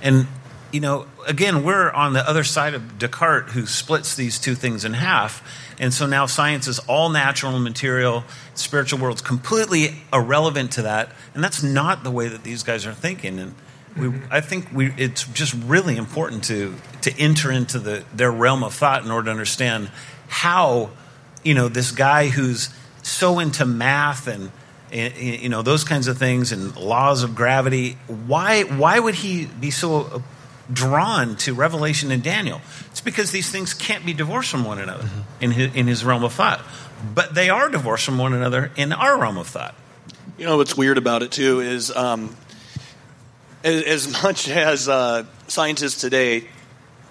[0.00, 0.28] and
[0.74, 4.84] you know, again, we're on the other side of Descartes, who splits these two things
[4.84, 5.40] in half.
[5.78, 11.12] And so now science is all natural and material, spiritual world's completely irrelevant to that.
[11.32, 13.38] And that's not the way that these guys are thinking.
[13.38, 13.54] And
[13.96, 18.64] we, I think we, it's just really important to, to enter into the, their realm
[18.64, 19.92] of thought in order to understand
[20.26, 20.90] how,
[21.44, 22.68] you know, this guy who's
[23.02, 24.50] so into math and,
[24.92, 27.98] you know those kinds of things and laws of gravity.
[28.06, 30.22] Why why would he be so
[30.72, 32.60] drawn to Revelation and Daniel?
[32.90, 35.44] It's because these things can't be divorced from one another mm-hmm.
[35.44, 36.60] in his, in his realm of thought,
[37.14, 39.74] but they are divorced from one another in our realm of thought.
[40.38, 42.36] You know what's weird about it too is um,
[43.62, 46.48] as, as, much as uh, scientists today,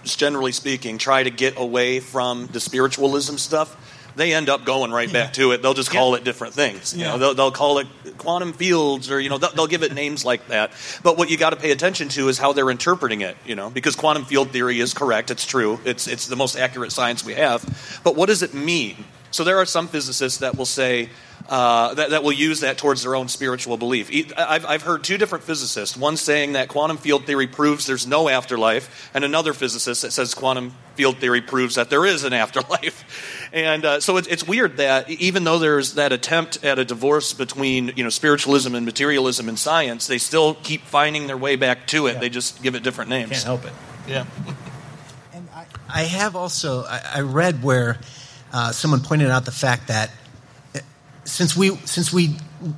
[0.03, 3.77] generally speaking, try to get away from the spiritualism stuff
[4.16, 5.61] they end up going right back to it.
[5.61, 6.18] They'll just call yeah.
[6.18, 6.93] it different things.
[6.93, 7.11] You yeah.
[7.11, 7.88] know, they'll, they'll, call it
[8.18, 10.72] quantum fields, or you know, they'll, they'll give it names like that.
[11.03, 13.38] But what you got to pay attention to is how they're interpreting it.
[13.45, 15.32] You know, because quantum field theory is correct.
[15.32, 15.80] It's true.
[15.86, 17.99] It's it's the most accurate science we have.
[18.03, 19.03] But what does it mean?
[19.32, 21.09] So there are some physicists that will say
[21.49, 24.09] uh, that, that will use that towards their own spiritual belief.
[24.37, 28.29] I've, I've heard two different physicists, one saying that quantum field theory proves there's no
[28.29, 33.49] afterlife, and another physicist that says quantum field theory proves that there is an afterlife.
[33.51, 37.33] And uh, so it's, it's weird that even though there's that attempt at a divorce
[37.33, 41.87] between you know spiritualism and materialism in science, they still keep finding their way back
[41.87, 42.13] to it.
[42.13, 42.19] Yeah.
[42.19, 43.31] They just give it different names.
[43.31, 43.73] Can't help it.
[44.07, 44.25] Yeah.
[45.33, 47.99] and I, I have also I, I read where
[48.53, 50.09] uh, someone pointed out the fact that
[51.26, 52.36] since we since we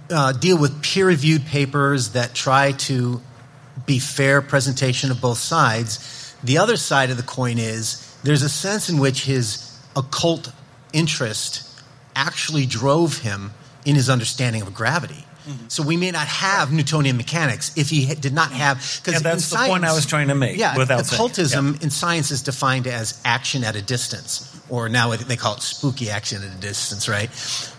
[0.10, 3.22] uh, deal with peer-reviewed papers that try to
[3.86, 8.50] be fair presentation of both sides, the other side of the coin is there's a
[8.50, 10.52] sense in which his occult
[10.94, 11.70] interest
[12.16, 13.52] actually drove him
[13.86, 15.25] in his understanding of gravity.
[15.46, 15.68] Mm-hmm.
[15.68, 18.78] So we may not have Newtonian mechanics if he did not have.
[18.78, 20.58] Because yeah, that's the science, point I was trying to make.
[20.58, 21.84] Yeah, without occultism yeah.
[21.84, 26.10] in science is defined as action at a distance, or now they call it spooky
[26.10, 27.30] action at a distance, right?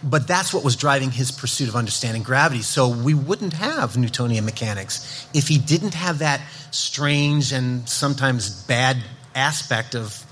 [0.03, 2.63] But that's what was driving his pursuit of understanding gravity.
[2.63, 6.41] So we wouldn't have Newtonian mechanics if he didn't have that
[6.71, 8.99] strange and sometimes bad
[9.35, 10.25] aspect of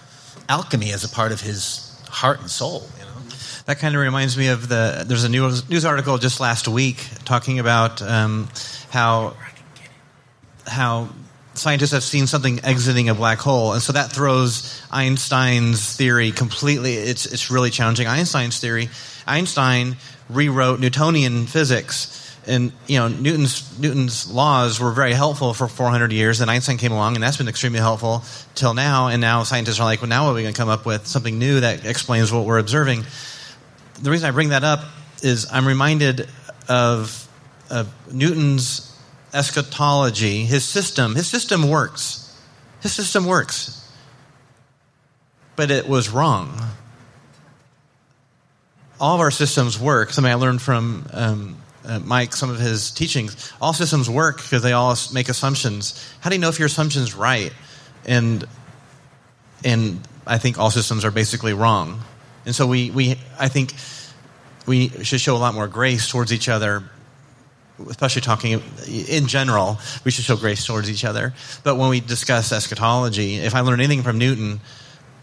[0.49, 2.87] alchemy as a part of his heart and soul
[3.67, 5.05] that kind of reminds me of the.
[5.07, 8.49] There's a news news article just last week talking about um,
[8.91, 9.35] how
[10.67, 11.09] how
[11.55, 16.95] scientists have seen something exiting a black hole, and so that throws Einstein's theory completely.
[16.95, 18.91] It's it's really challenging Einstein's theory.
[19.27, 19.97] Einstein
[20.29, 22.21] rewrote Newtonian physics.
[22.47, 26.41] And you know Newton's Newton's laws were very helpful for 400 years.
[26.41, 28.23] Then Einstein came along, and that's been extremely helpful
[28.55, 29.09] till now.
[29.09, 31.07] And now scientists are like, well, now what are we going to come up with?
[31.07, 33.05] Something new that explains what we're observing
[34.03, 34.85] the reason I bring that up
[35.23, 36.29] is I'm reminded
[36.69, 37.29] of,
[37.71, 38.97] of Newton's
[39.33, 40.45] eschatology.
[40.45, 42.21] His system, his system works.
[42.81, 43.81] His system works.
[45.57, 46.61] But it was wrong.
[49.01, 50.11] All of our systems work.
[50.11, 53.53] Something I learned from um, uh, Mike, some of his teachings.
[53.61, 56.15] All systems work because they all make assumptions.
[56.21, 57.53] How do you know if your assumption's right?
[58.07, 58.45] And
[59.65, 62.03] and I think all systems are basically wrong.
[62.47, 63.75] And so we, we I think
[64.67, 66.85] we should show a lot more grace towards each other,
[67.89, 69.79] especially talking in general.
[70.05, 71.35] We should show grace towards each other.
[71.63, 74.61] But when we discuss eschatology, if I learn anything from Newton,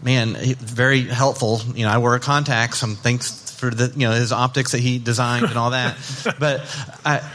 [0.02, 1.60] man, very helpful.
[1.74, 2.78] You know, I wear contacts.
[2.78, 5.96] Some thanks for the you know his optics that he designed and all that.
[6.38, 6.60] but
[7.04, 7.28] I.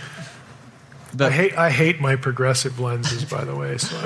[1.13, 3.77] But, I hate I hate my progressive lenses, by the way.
[3.77, 3.97] So.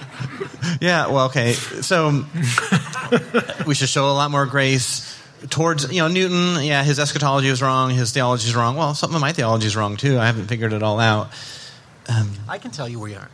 [0.80, 1.52] yeah, well, okay.
[1.52, 2.24] So
[3.66, 5.18] we should show a lot more grace
[5.50, 6.62] towards you know Newton.
[6.64, 7.90] Yeah, his eschatology is wrong.
[7.90, 8.76] His theology is wrong.
[8.76, 10.18] Well, some of my theology is wrong too.
[10.18, 11.30] I haven't figured it all out.
[12.08, 13.28] Um, I can tell you where you are.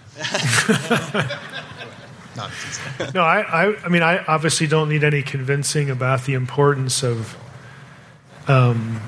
[3.14, 7.36] no, I, I, I, mean, I obviously don't need any convincing about the importance of
[8.48, 9.00] um,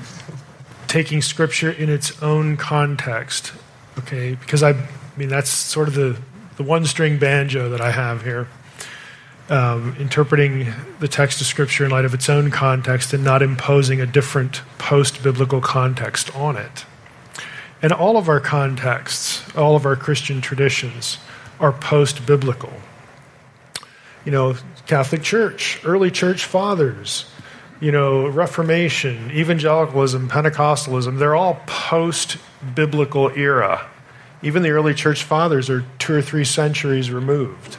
[0.87, 3.51] taking Scripture in its own context.
[3.99, 6.17] Okay, because I, I mean, that's sort of the
[6.57, 8.47] the one string banjo that I have here
[9.49, 14.01] um, interpreting the text of Scripture in light of its own context and not imposing
[14.01, 16.85] a different post biblical context on it.
[17.81, 21.19] And all of our contexts, all of our Christian traditions
[21.59, 22.73] are post biblical.
[24.25, 24.55] You know,
[24.87, 27.29] Catholic Church, early church fathers,
[27.79, 32.37] you know, Reformation, evangelicalism, Pentecostalism, they're all post
[32.75, 33.87] biblical era.
[34.41, 37.77] Even the early church fathers are two or three centuries removed.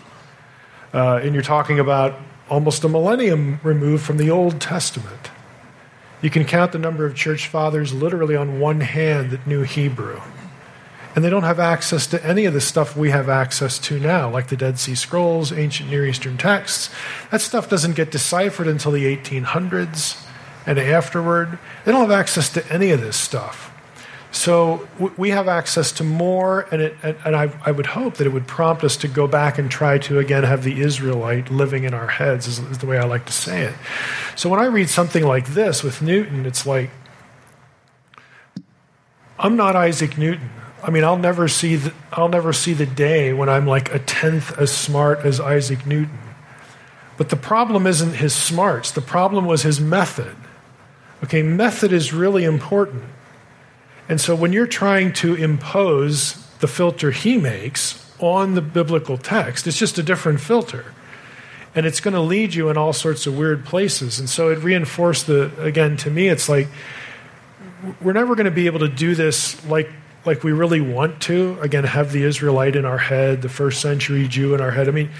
[0.92, 5.30] Uh, and you're talking about almost a millennium removed from the Old Testament.
[6.20, 10.20] You can count the number of church fathers literally on one hand that knew Hebrew.
[11.14, 14.30] And they don't have access to any of the stuff we have access to now,
[14.30, 16.90] like the Dead Sea Scrolls, ancient Near Eastern texts.
[17.30, 20.24] That stuff doesn't get deciphered until the 1800s
[20.66, 21.58] and afterward.
[21.84, 23.72] They don't have access to any of this stuff.
[24.30, 28.30] So we have access to more, and, it, and I, I, would hope that it
[28.30, 31.94] would prompt us to go back and try to again have the Israelite living in
[31.94, 33.74] our heads, is, is the way I like to say it.
[34.36, 36.90] So when I read something like this with Newton, it's like
[39.38, 40.50] I'm not Isaac Newton.
[40.82, 43.98] I mean, I'll never see the, I'll never see the day when I'm like a
[43.98, 46.18] tenth as smart as Isaac Newton.
[47.16, 48.90] But the problem isn't his smarts.
[48.90, 50.36] The problem was his method.
[51.24, 53.04] Okay, method is really important.
[54.08, 59.66] And so when you're trying to impose the filter he makes on the biblical text,
[59.66, 60.94] it's just a different filter.
[61.74, 64.18] And it's going to lead you in all sorts of weird places.
[64.18, 66.68] And so it reinforced the, again, to me, it's like
[68.00, 69.90] we're never going to be able to do this like
[70.24, 71.58] like we really want to.
[71.60, 74.88] Again, have the Israelite in our head, the first century Jew in our head.
[74.88, 75.10] I mean,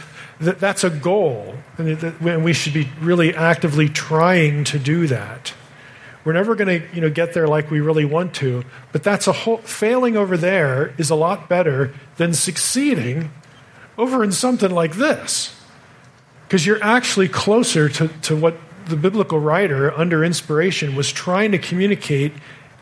[0.40, 5.06] th- that's a goal, and, th- and we should be really actively trying to do
[5.06, 5.54] that.
[6.24, 9.26] We're never going to, you know, get there like we really want to, but that's
[9.26, 13.30] a whole failing over there is a lot better than succeeding
[13.96, 15.54] over in something like this.
[16.46, 18.56] Because you're actually closer to, to what
[18.86, 22.32] the biblical writer, under inspiration, was trying to communicate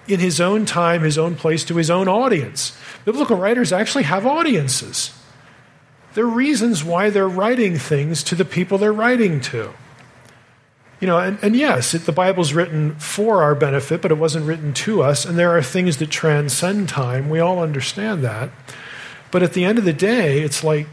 [0.09, 2.77] in his own time, his own place, to his own audience.
[3.05, 5.13] Biblical writers actually have audiences.
[6.15, 9.73] There are reasons why they're writing things to the people they're writing to.
[11.01, 14.47] You know, and, and yes, it, the Bible's written for our benefit, but it wasn't
[14.47, 17.29] written to us, and there are things that transcend time.
[17.29, 18.51] We all understand that.
[19.31, 20.87] But at the end of the day, it's like,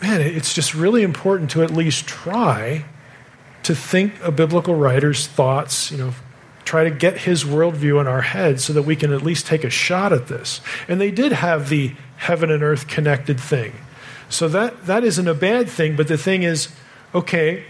[0.00, 2.86] man, it's just really important to at least try
[3.62, 6.14] to think a biblical writer's thoughts, you know,
[6.64, 9.64] try to get his worldview in our heads so that we can at least take
[9.64, 10.60] a shot at this.
[10.88, 13.72] And they did have the heaven and earth connected thing.
[14.28, 16.68] So that, that isn't a bad thing, but the thing is,
[17.14, 17.64] okay,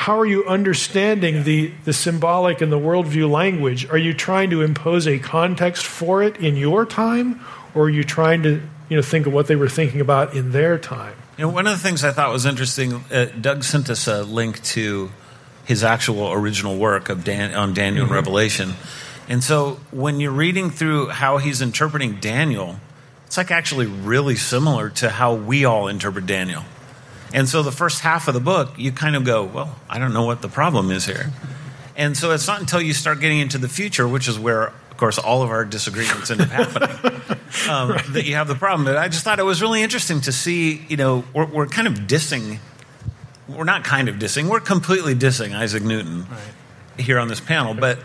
[0.00, 3.86] how are you understanding the, the symbolic and the worldview language?
[3.90, 7.38] Are you trying to impose a context for it in your time,
[7.74, 10.52] or are you trying to you know, think of what they were thinking about in
[10.52, 11.12] their time?
[11.36, 14.22] You know, one of the things I thought was interesting, uh, Doug sent us a
[14.22, 15.10] link to
[15.66, 18.14] his actual original work of Dan, on Daniel Mm-hmm.
[18.14, 18.72] and Revelation.
[19.28, 22.80] And so when you're reading through how he's interpreting Daniel,
[23.26, 26.64] it's like actually really similar to how we all interpret Daniel.
[27.32, 30.12] And so the first half of the book, you kind of go, well, I don't
[30.12, 31.32] know what the problem is here.
[31.96, 34.96] And so it's not until you start getting into the future, which is where, of
[34.96, 37.20] course, all of our disagreements end up happening,
[37.68, 38.84] um, that you have the problem.
[38.84, 41.86] But I just thought it was really interesting to see, you know, we're, we're kind
[41.86, 42.58] of dissing
[43.56, 46.26] we're not kind of dissing, we're completely dissing Isaac Newton
[46.98, 47.74] here on this panel.
[47.74, 47.98] But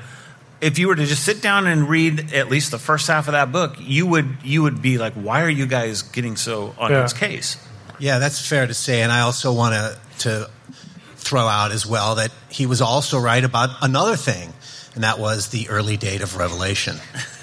[0.62, 3.34] if you were to just sit down and read at least the first half of
[3.34, 6.92] that book, you would you would be like, why are you guys getting so on
[6.92, 7.04] Yeah.
[7.04, 7.58] its case?
[8.00, 9.02] Yeah, that's fair to say.
[9.02, 9.98] And I also want to,
[10.30, 10.50] to
[11.16, 14.54] throw out as well that he was also right about another thing,
[14.94, 16.98] and that was the early date of Revelation.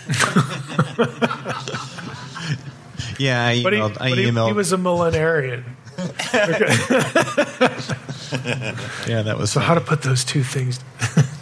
[3.18, 3.96] Yeah, I But he, emailed.
[4.00, 4.46] I but he, emailed.
[4.48, 5.64] he was a millenarian.
[9.06, 9.52] yeah, that was.
[9.52, 10.80] So, how to put those two things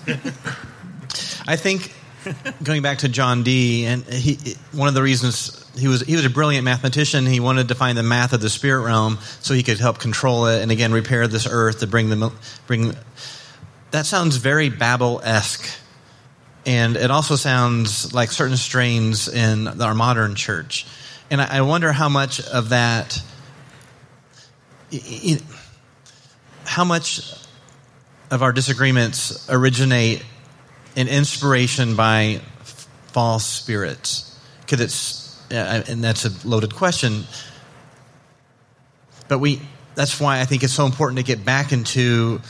[1.46, 1.94] I think
[2.62, 6.24] going back to John Dee, and he one of the reasons he was he was
[6.24, 7.26] a brilliant mathematician.
[7.26, 10.46] He wanted to find the math of the spirit realm so he could help control
[10.46, 12.32] it, and again repair this earth to bring them
[12.66, 12.94] bring.
[13.90, 15.68] That sounds very Babel esque,
[16.66, 20.86] and it also sounds like certain strains in our modern church.
[21.30, 23.22] And I I wonder how much of that.
[26.64, 27.22] How much
[28.30, 30.24] of our disagreements originate
[30.96, 32.40] in inspiration by
[33.12, 34.38] false spirits?
[34.60, 35.19] Because it's,
[35.50, 37.24] Uh, and that's a loaded question.
[39.28, 39.60] But we,
[39.94, 42.40] that's why I think it's so important to get back into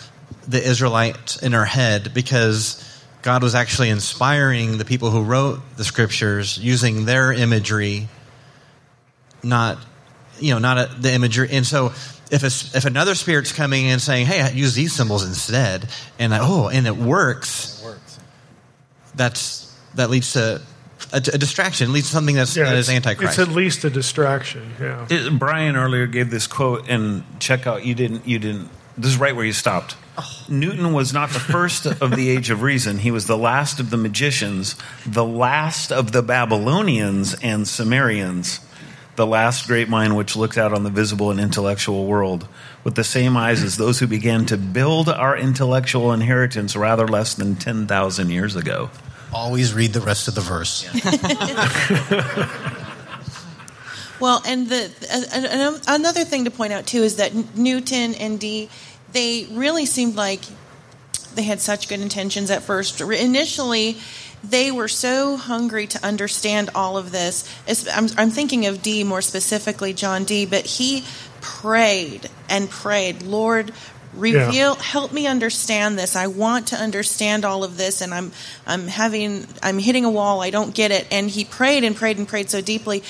[0.46, 2.86] the Israelite in our head because
[3.22, 8.09] God was actually inspiring the people who wrote the scriptures using their imagery,
[9.42, 9.78] not,
[10.38, 11.48] you know, not a, the imagery.
[11.51, 11.92] And so
[12.30, 15.88] if, a, if another spirit's coming and saying, hey, I use these symbols instead,
[16.18, 17.84] and I, oh, and it works,
[19.14, 20.62] that's, that leads to
[21.13, 23.39] a, a distraction, it leads to something that's, that is it's, antichrist.
[23.39, 24.73] It's at least a distraction.
[24.81, 25.07] Yeah.
[25.11, 27.85] It, Brian earlier gave this quote, and check out.
[27.85, 28.27] You didn't.
[28.27, 28.69] You didn't.
[28.97, 29.97] This is right where you stopped.
[30.19, 30.45] Oh.
[30.49, 32.99] Newton was not the first of the age of reason.
[32.99, 38.61] He was the last of the magicians, the last of the Babylonians and Sumerians,
[39.17, 42.47] the last great mind which looked out on the visible and intellectual world
[42.85, 47.35] with the same eyes as those who began to build our intellectual inheritance rather less
[47.35, 48.91] than 10,000 years ago.
[49.33, 50.89] Always read the rest of the verse.
[54.20, 58.68] Well, and the uh, another thing to point out too is that Newton and Dee,
[59.12, 60.43] they really seemed like
[61.35, 63.01] they had such good intentions at first.
[63.01, 63.97] Initially,
[64.45, 67.49] they were so hungry to understand all of this.
[67.93, 71.05] I'm, I'm thinking of Dee more specifically, John Dee, but he
[71.41, 73.72] prayed and prayed, Lord,
[74.15, 74.83] reveal Yeah.
[74.83, 76.17] help me understand this.
[76.17, 78.33] I want to understand all of this and i'm
[78.67, 80.41] i'm having i'm hitting a wall.
[80.43, 81.07] I don't get it.
[81.11, 83.03] And he prayed and prayed and prayed so deeply.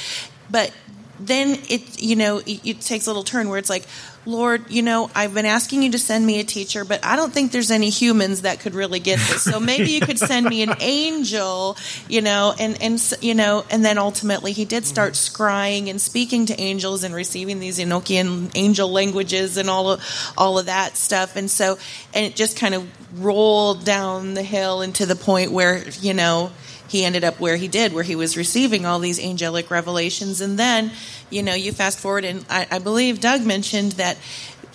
[0.50, 0.72] But
[1.18, 3.86] then it you know it, it takes a little turn where it's like
[4.26, 7.32] lord you know i've been asking you to send me a teacher but i don't
[7.32, 9.42] think there's any humans that could really get this.
[9.42, 11.76] So maybe you could send me an angel
[12.08, 16.46] you know and and you know and then ultimately he did start scrying and speaking
[16.46, 21.36] to angels and receiving these enochian angel languages and all of all of that stuff.
[21.36, 21.78] And so
[22.14, 22.88] and it just kind of
[23.20, 26.50] rolled down the hill into the point where you know
[26.90, 30.40] he ended up where he did, where he was receiving all these angelic revelations.
[30.40, 30.90] And then,
[31.30, 34.18] you know, you fast forward, and I, I believe Doug mentioned that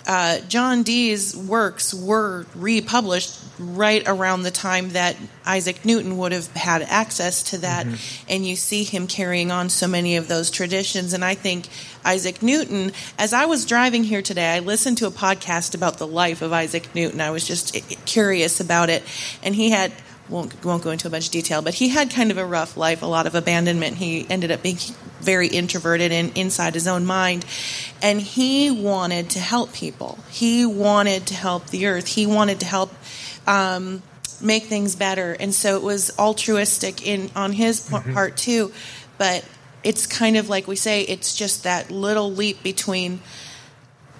[0.06, 6.46] uh, John Dee's works were republished right around the time that Isaac Newton would have
[6.54, 7.86] had access to that.
[8.28, 11.12] And you see him carrying on so many of those traditions.
[11.12, 11.68] And I think
[12.04, 16.06] Isaac Newton, as I was driving here today, I listened to a podcast about the
[16.06, 17.20] life of Isaac Newton.
[17.20, 19.02] I was just eh, curious about it.
[19.42, 19.92] And he had
[20.28, 22.76] won't won't go into a bunch of detail, but he had kind of a rough
[22.76, 23.96] life, a lot of abandonment.
[23.96, 24.78] He ended up being
[25.20, 27.44] very introverted and inside his own mind,
[28.02, 30.18] and he wanted to help people.
[30.30, 32.06] He wanted to help the earth.
[32.06, 32.92] He wanted to help.
[33.46, 34.02] Um,
[34.38, 38.70] make things better and so it was altruistic in on his p- part too
[39.16, 39.42] but
[39.82, 43.18] it's kind of like we say it's just that little leap between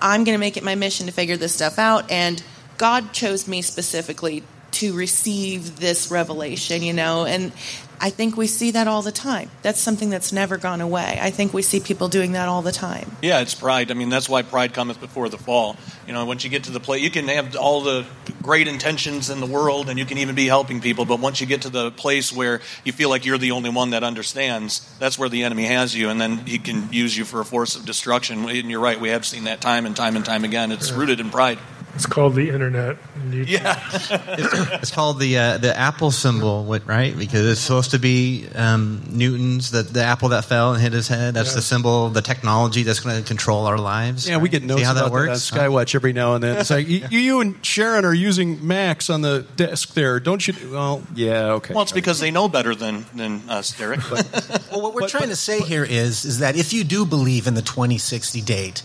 [0.00, 2.10] I'm going to make it my mission to figure this stuff out.
[2.10, 2.42] And
[2.78, 4.42] God chose me specifically
[4.76, 7.52] to receive this revelation, you know, and
[7.98, 9.50] I think we see that all the time.
[9.62, 11.18] That's something that's never gone away.
[11.20, 13.10] I think we see people doing that all the time.
[13.22, 13.90] Yeah, it's pride.
[13.90, 15.76] I mean, that's why pride cometh before the fall.
[16.06, 18.04] You know, once you get to the place, you can have all the
[18.42, 21.46] great intentions in the world and you can even be helping people, but once you
[21.46, 25.18] get to the place where you feel like you're the only one that understands, that's
[25.18, 27.86] where the enemy has you, and then he can use you for a force of
[27.86, 28.48] destruction.
[28.48, 30.70] And you're right, we have seen that time and time and time again.
[30.70, 31.58] It's rooted in pride.
[31.96, 32.98] It's called the internet.
[33.16, 33.80] And Yeah.
[34.78, 37.16] It's called the uh, the apple symbol, right?
[37.16, 41.08] Because it's supposed to be um, Newton's the the apple that fell and hit his
[41.08, 41.34] head.
[41.34, 44.28] That's the symbol, the technology that's going to control our lives.
[44.28, 45.50] Yeah, we get See how about that works.
[45.50, 46.58] that on Skywatch every now and then.
[46.58, 50.54] It's like you, you and Sharon are using Macs on the desk there, don't you?
[50.70, 51.72] Well, yeah, okay.
[51.72, 54.00] Well, it's because they know better than, than us, Derek.
[54.10, 57.46] But Well, what we're trying to say here is, is that if you do believe
[57.46, 58.82] in the 2060 date,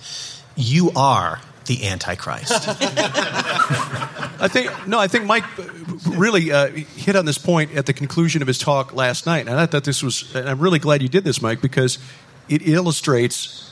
[0.56, 2.52] you are the Antichrist.
[4.42, 5.44] I think no, I think Mike
[6.08, 9.60] really uh, hit on this point at the conclusion of his talk last night, and
[9.60, 10.34] I thought this was.
[10.36, 12.00] And I'm really glad you did this, Mike, because
[12.50, 13.72] it illustrates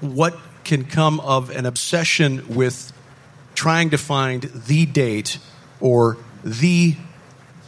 [0.00, 2.92] what can come of an obsession with
[3.54, 5.38] trying to find the date
[5.80, 6.96] or the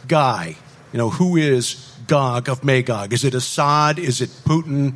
[0.07, 0.55] guy.
[0.91, 3.13] You know, who is Gog of Magog?
[3.13, 3.99] Is it Assad?
[3.99, 4.95] Is it Putin?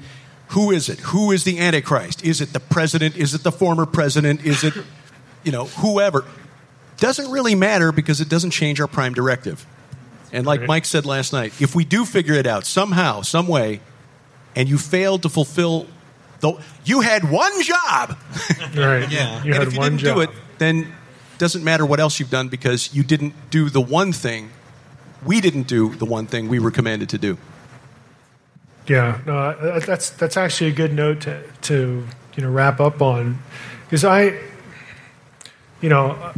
[0.50, 1.00] Who is it?
[1.02, 2.24] Who is the Antichrist?
[2.24, 3.18] Is it the president?
[3.18, 4.46] Is it the former president?
[4.46, 4.74] Is it,
[5.44, 6.24] you know, whoever?
[6.98, 9.66] Doesn't really matter because it doesn't change our prime directive.
[10.32, 10.68] And like Right.
[10.68, 13.82] Mike said last night, if we do figure it out somehow, some way,
[14.56, 15.86] and you failed to fulfill,
[16.40, 18.18] though you had one job,
[18.76, 19.10] Right.
[19.12, 19.44] Yeah.
[19.44, 20.16] You and had if you one didn't job.
[20.16, 20.94] do it, then
[21.38, 24.50] doesn't matter what else you've done because you didn't do the one thing.
[25.26, 27.38] We didn't do the one thing we were commanded to do.
[28.88, 33.40] Yeah, no, that's that's actually a good note to to you know wrap up on,
[33.84, 34.40] because I,
[35.82, 36.34] you know, uh,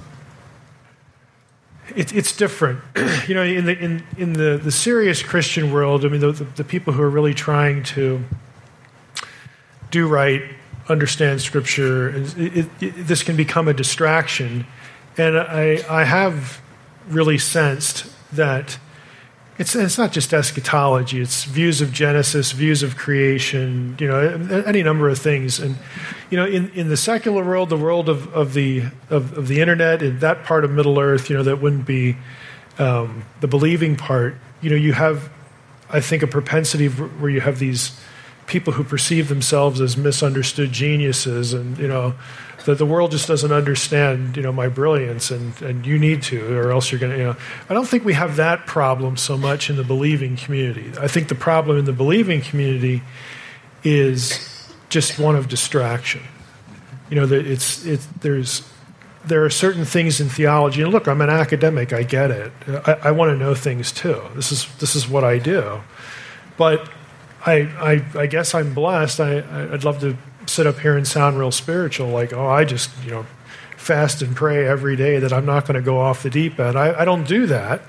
[1.96, 2.82] it, it's different.
[3.28, 6.44] you know, in the in in the the serious Christian world, I mean, the, the,
[6.44, 8.24] the people who are really trying to
[9.92, 10.42] do right,
[10.88, 14.66] understand Scripture, it, it, it, this can become a distraction,
[15.20, 16.62] and I I have
[17.08, 18.80] really sensed that
[19.60, 21.20] it's it's not just eschatology.
[21.20, 23.98] It's views of Genesis, views of creation.
[24.00, 25.60] You know, any number of things.
[25.60, 25.76] And
[26.30, 29.60] you know, in, in the secular world, the world of, of the of, of the
[29.60, 32.16] internet, in that part of Middle Earth, you know, that wouldn't be
[32.80, 34.36] um, the believing part.
[34.62, 35.30] You know, you have,
[35.90, 38.00] I think, a propensity where you have these
[38.48, 42.16] people who perceive themselves as misunderstood geniuses, and you know,
[42.70, 46.56] that the world just doesn't understand, you know, my brilliance, and and you need to,
[46.56, 47.36] or else you're going to, you know.
[47.68, 50.92] I don't think we have that problem so much in the believing community.
[51.00, 53.02] I think the problem in the believing community
[53.84, 56.22] is just one of distraction.
[57.10, 58.70] You know, that it's it's there's
[59.26, 61.92] there are certain things in theology, and look, I'm an academic.
[61.92, 62.52] I get it.
[62.68, 64.22] I, I want to know things too.
[64.36, 65.82] This is this is what I do.
[66.56, 66.88] But
[67.48, 67.62] I
[68.16, 69.20] I, I guess I'm blessed.
[69.20, 69.40] I
[69.74, 70.16] I'd love to
[70.50, 73.26] sit up here and sound real spiritual, like oh, I just you know
[73.78, 76.78] fast and pray every day that I'm not going to go off the deep end.
[76.78, 77.82] I, I don't do that.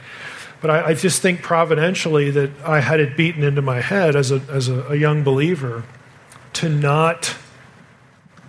[0.61, 4.31] But I, I just think providentially that I had it beaten into my head as
[4.31, 5.85] a as a, a young believer
[6.55, 7.35] to not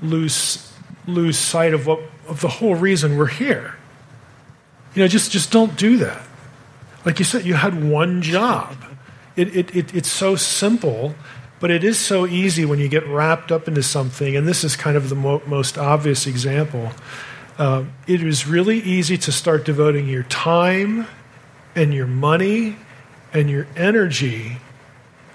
[0.01, 0.74] lose
[1.07, 3.76] lose sight of what of the whole reason we're here.
[4.93, 6.22] You know, just just don't do that.
[7.05, 8.76] Like you said, you had one job.
[9.36, 11.16] It, it, it, it's so simple,
[11.62, 14.36] but it is so easy when you get wrapped up into something.
[14.36, 16.91] And this is kind of the mo- most obvious example.
[17.57, 21.05] Uh, it is really easy to start devoting your time
[21.76, 22.76] and your money
[23.32, 24.57] and your energy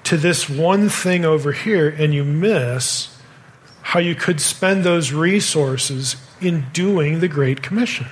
[0.05, 3.17] to this one thing over here, and you miss
[3.83, 8.07] how you could spend those resources in doing the Great Commission.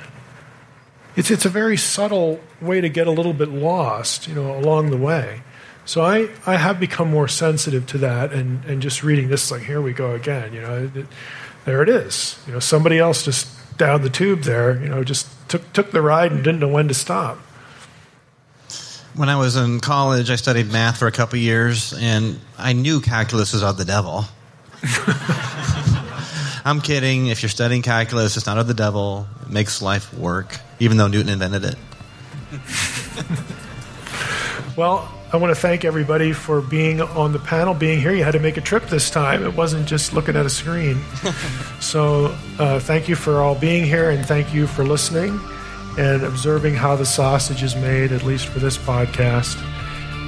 [1.17, 4.91] It's, it's a very subtle way to get a little bit lost, you know, along
[4.91, 5.43] the way.
[5.87, 9.63] So I, I have become more sensitive to that, and, and just reading this, like,
[9.63, 11.07] here we go again, you know, it,
[11.67, 12.39] there it is.
[12.47, 16.01] You know, somebody else just down the tube there, you know, just took, took the
[16.01, 17.39] ride and didn't know when to stop.
[19.15, 23.01] When I was in college, I studied math for a couple years, and I knew
[23.01, 24.25] calculus was of the devil.
[26.65, 27.27] I'm kidding.
[27.27, 29.27] If you're studying calculus, it's not of the devil.
[29.43, 31.77] It makes life work, even though Newton invented it.
[34.77, 38.15] well, I want to thank everybody for being on the panel, being here.
[38.15, 39.43] You had to make a trip this time.
[39.43, 41.03] It wasn't just looking at a screen.
[41.81, 42.27] so,
[42.61, 45.41] uh, thank you for all being here, and thank you for listening
[45.99, 49.61] and observing how the sausage is made, at least for this podcast.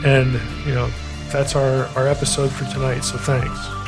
[0.04, 0.88] And, you know,
[1.30, 3.04] that's our, our episode for tonight.
[3.04, 3.85] So, thanks.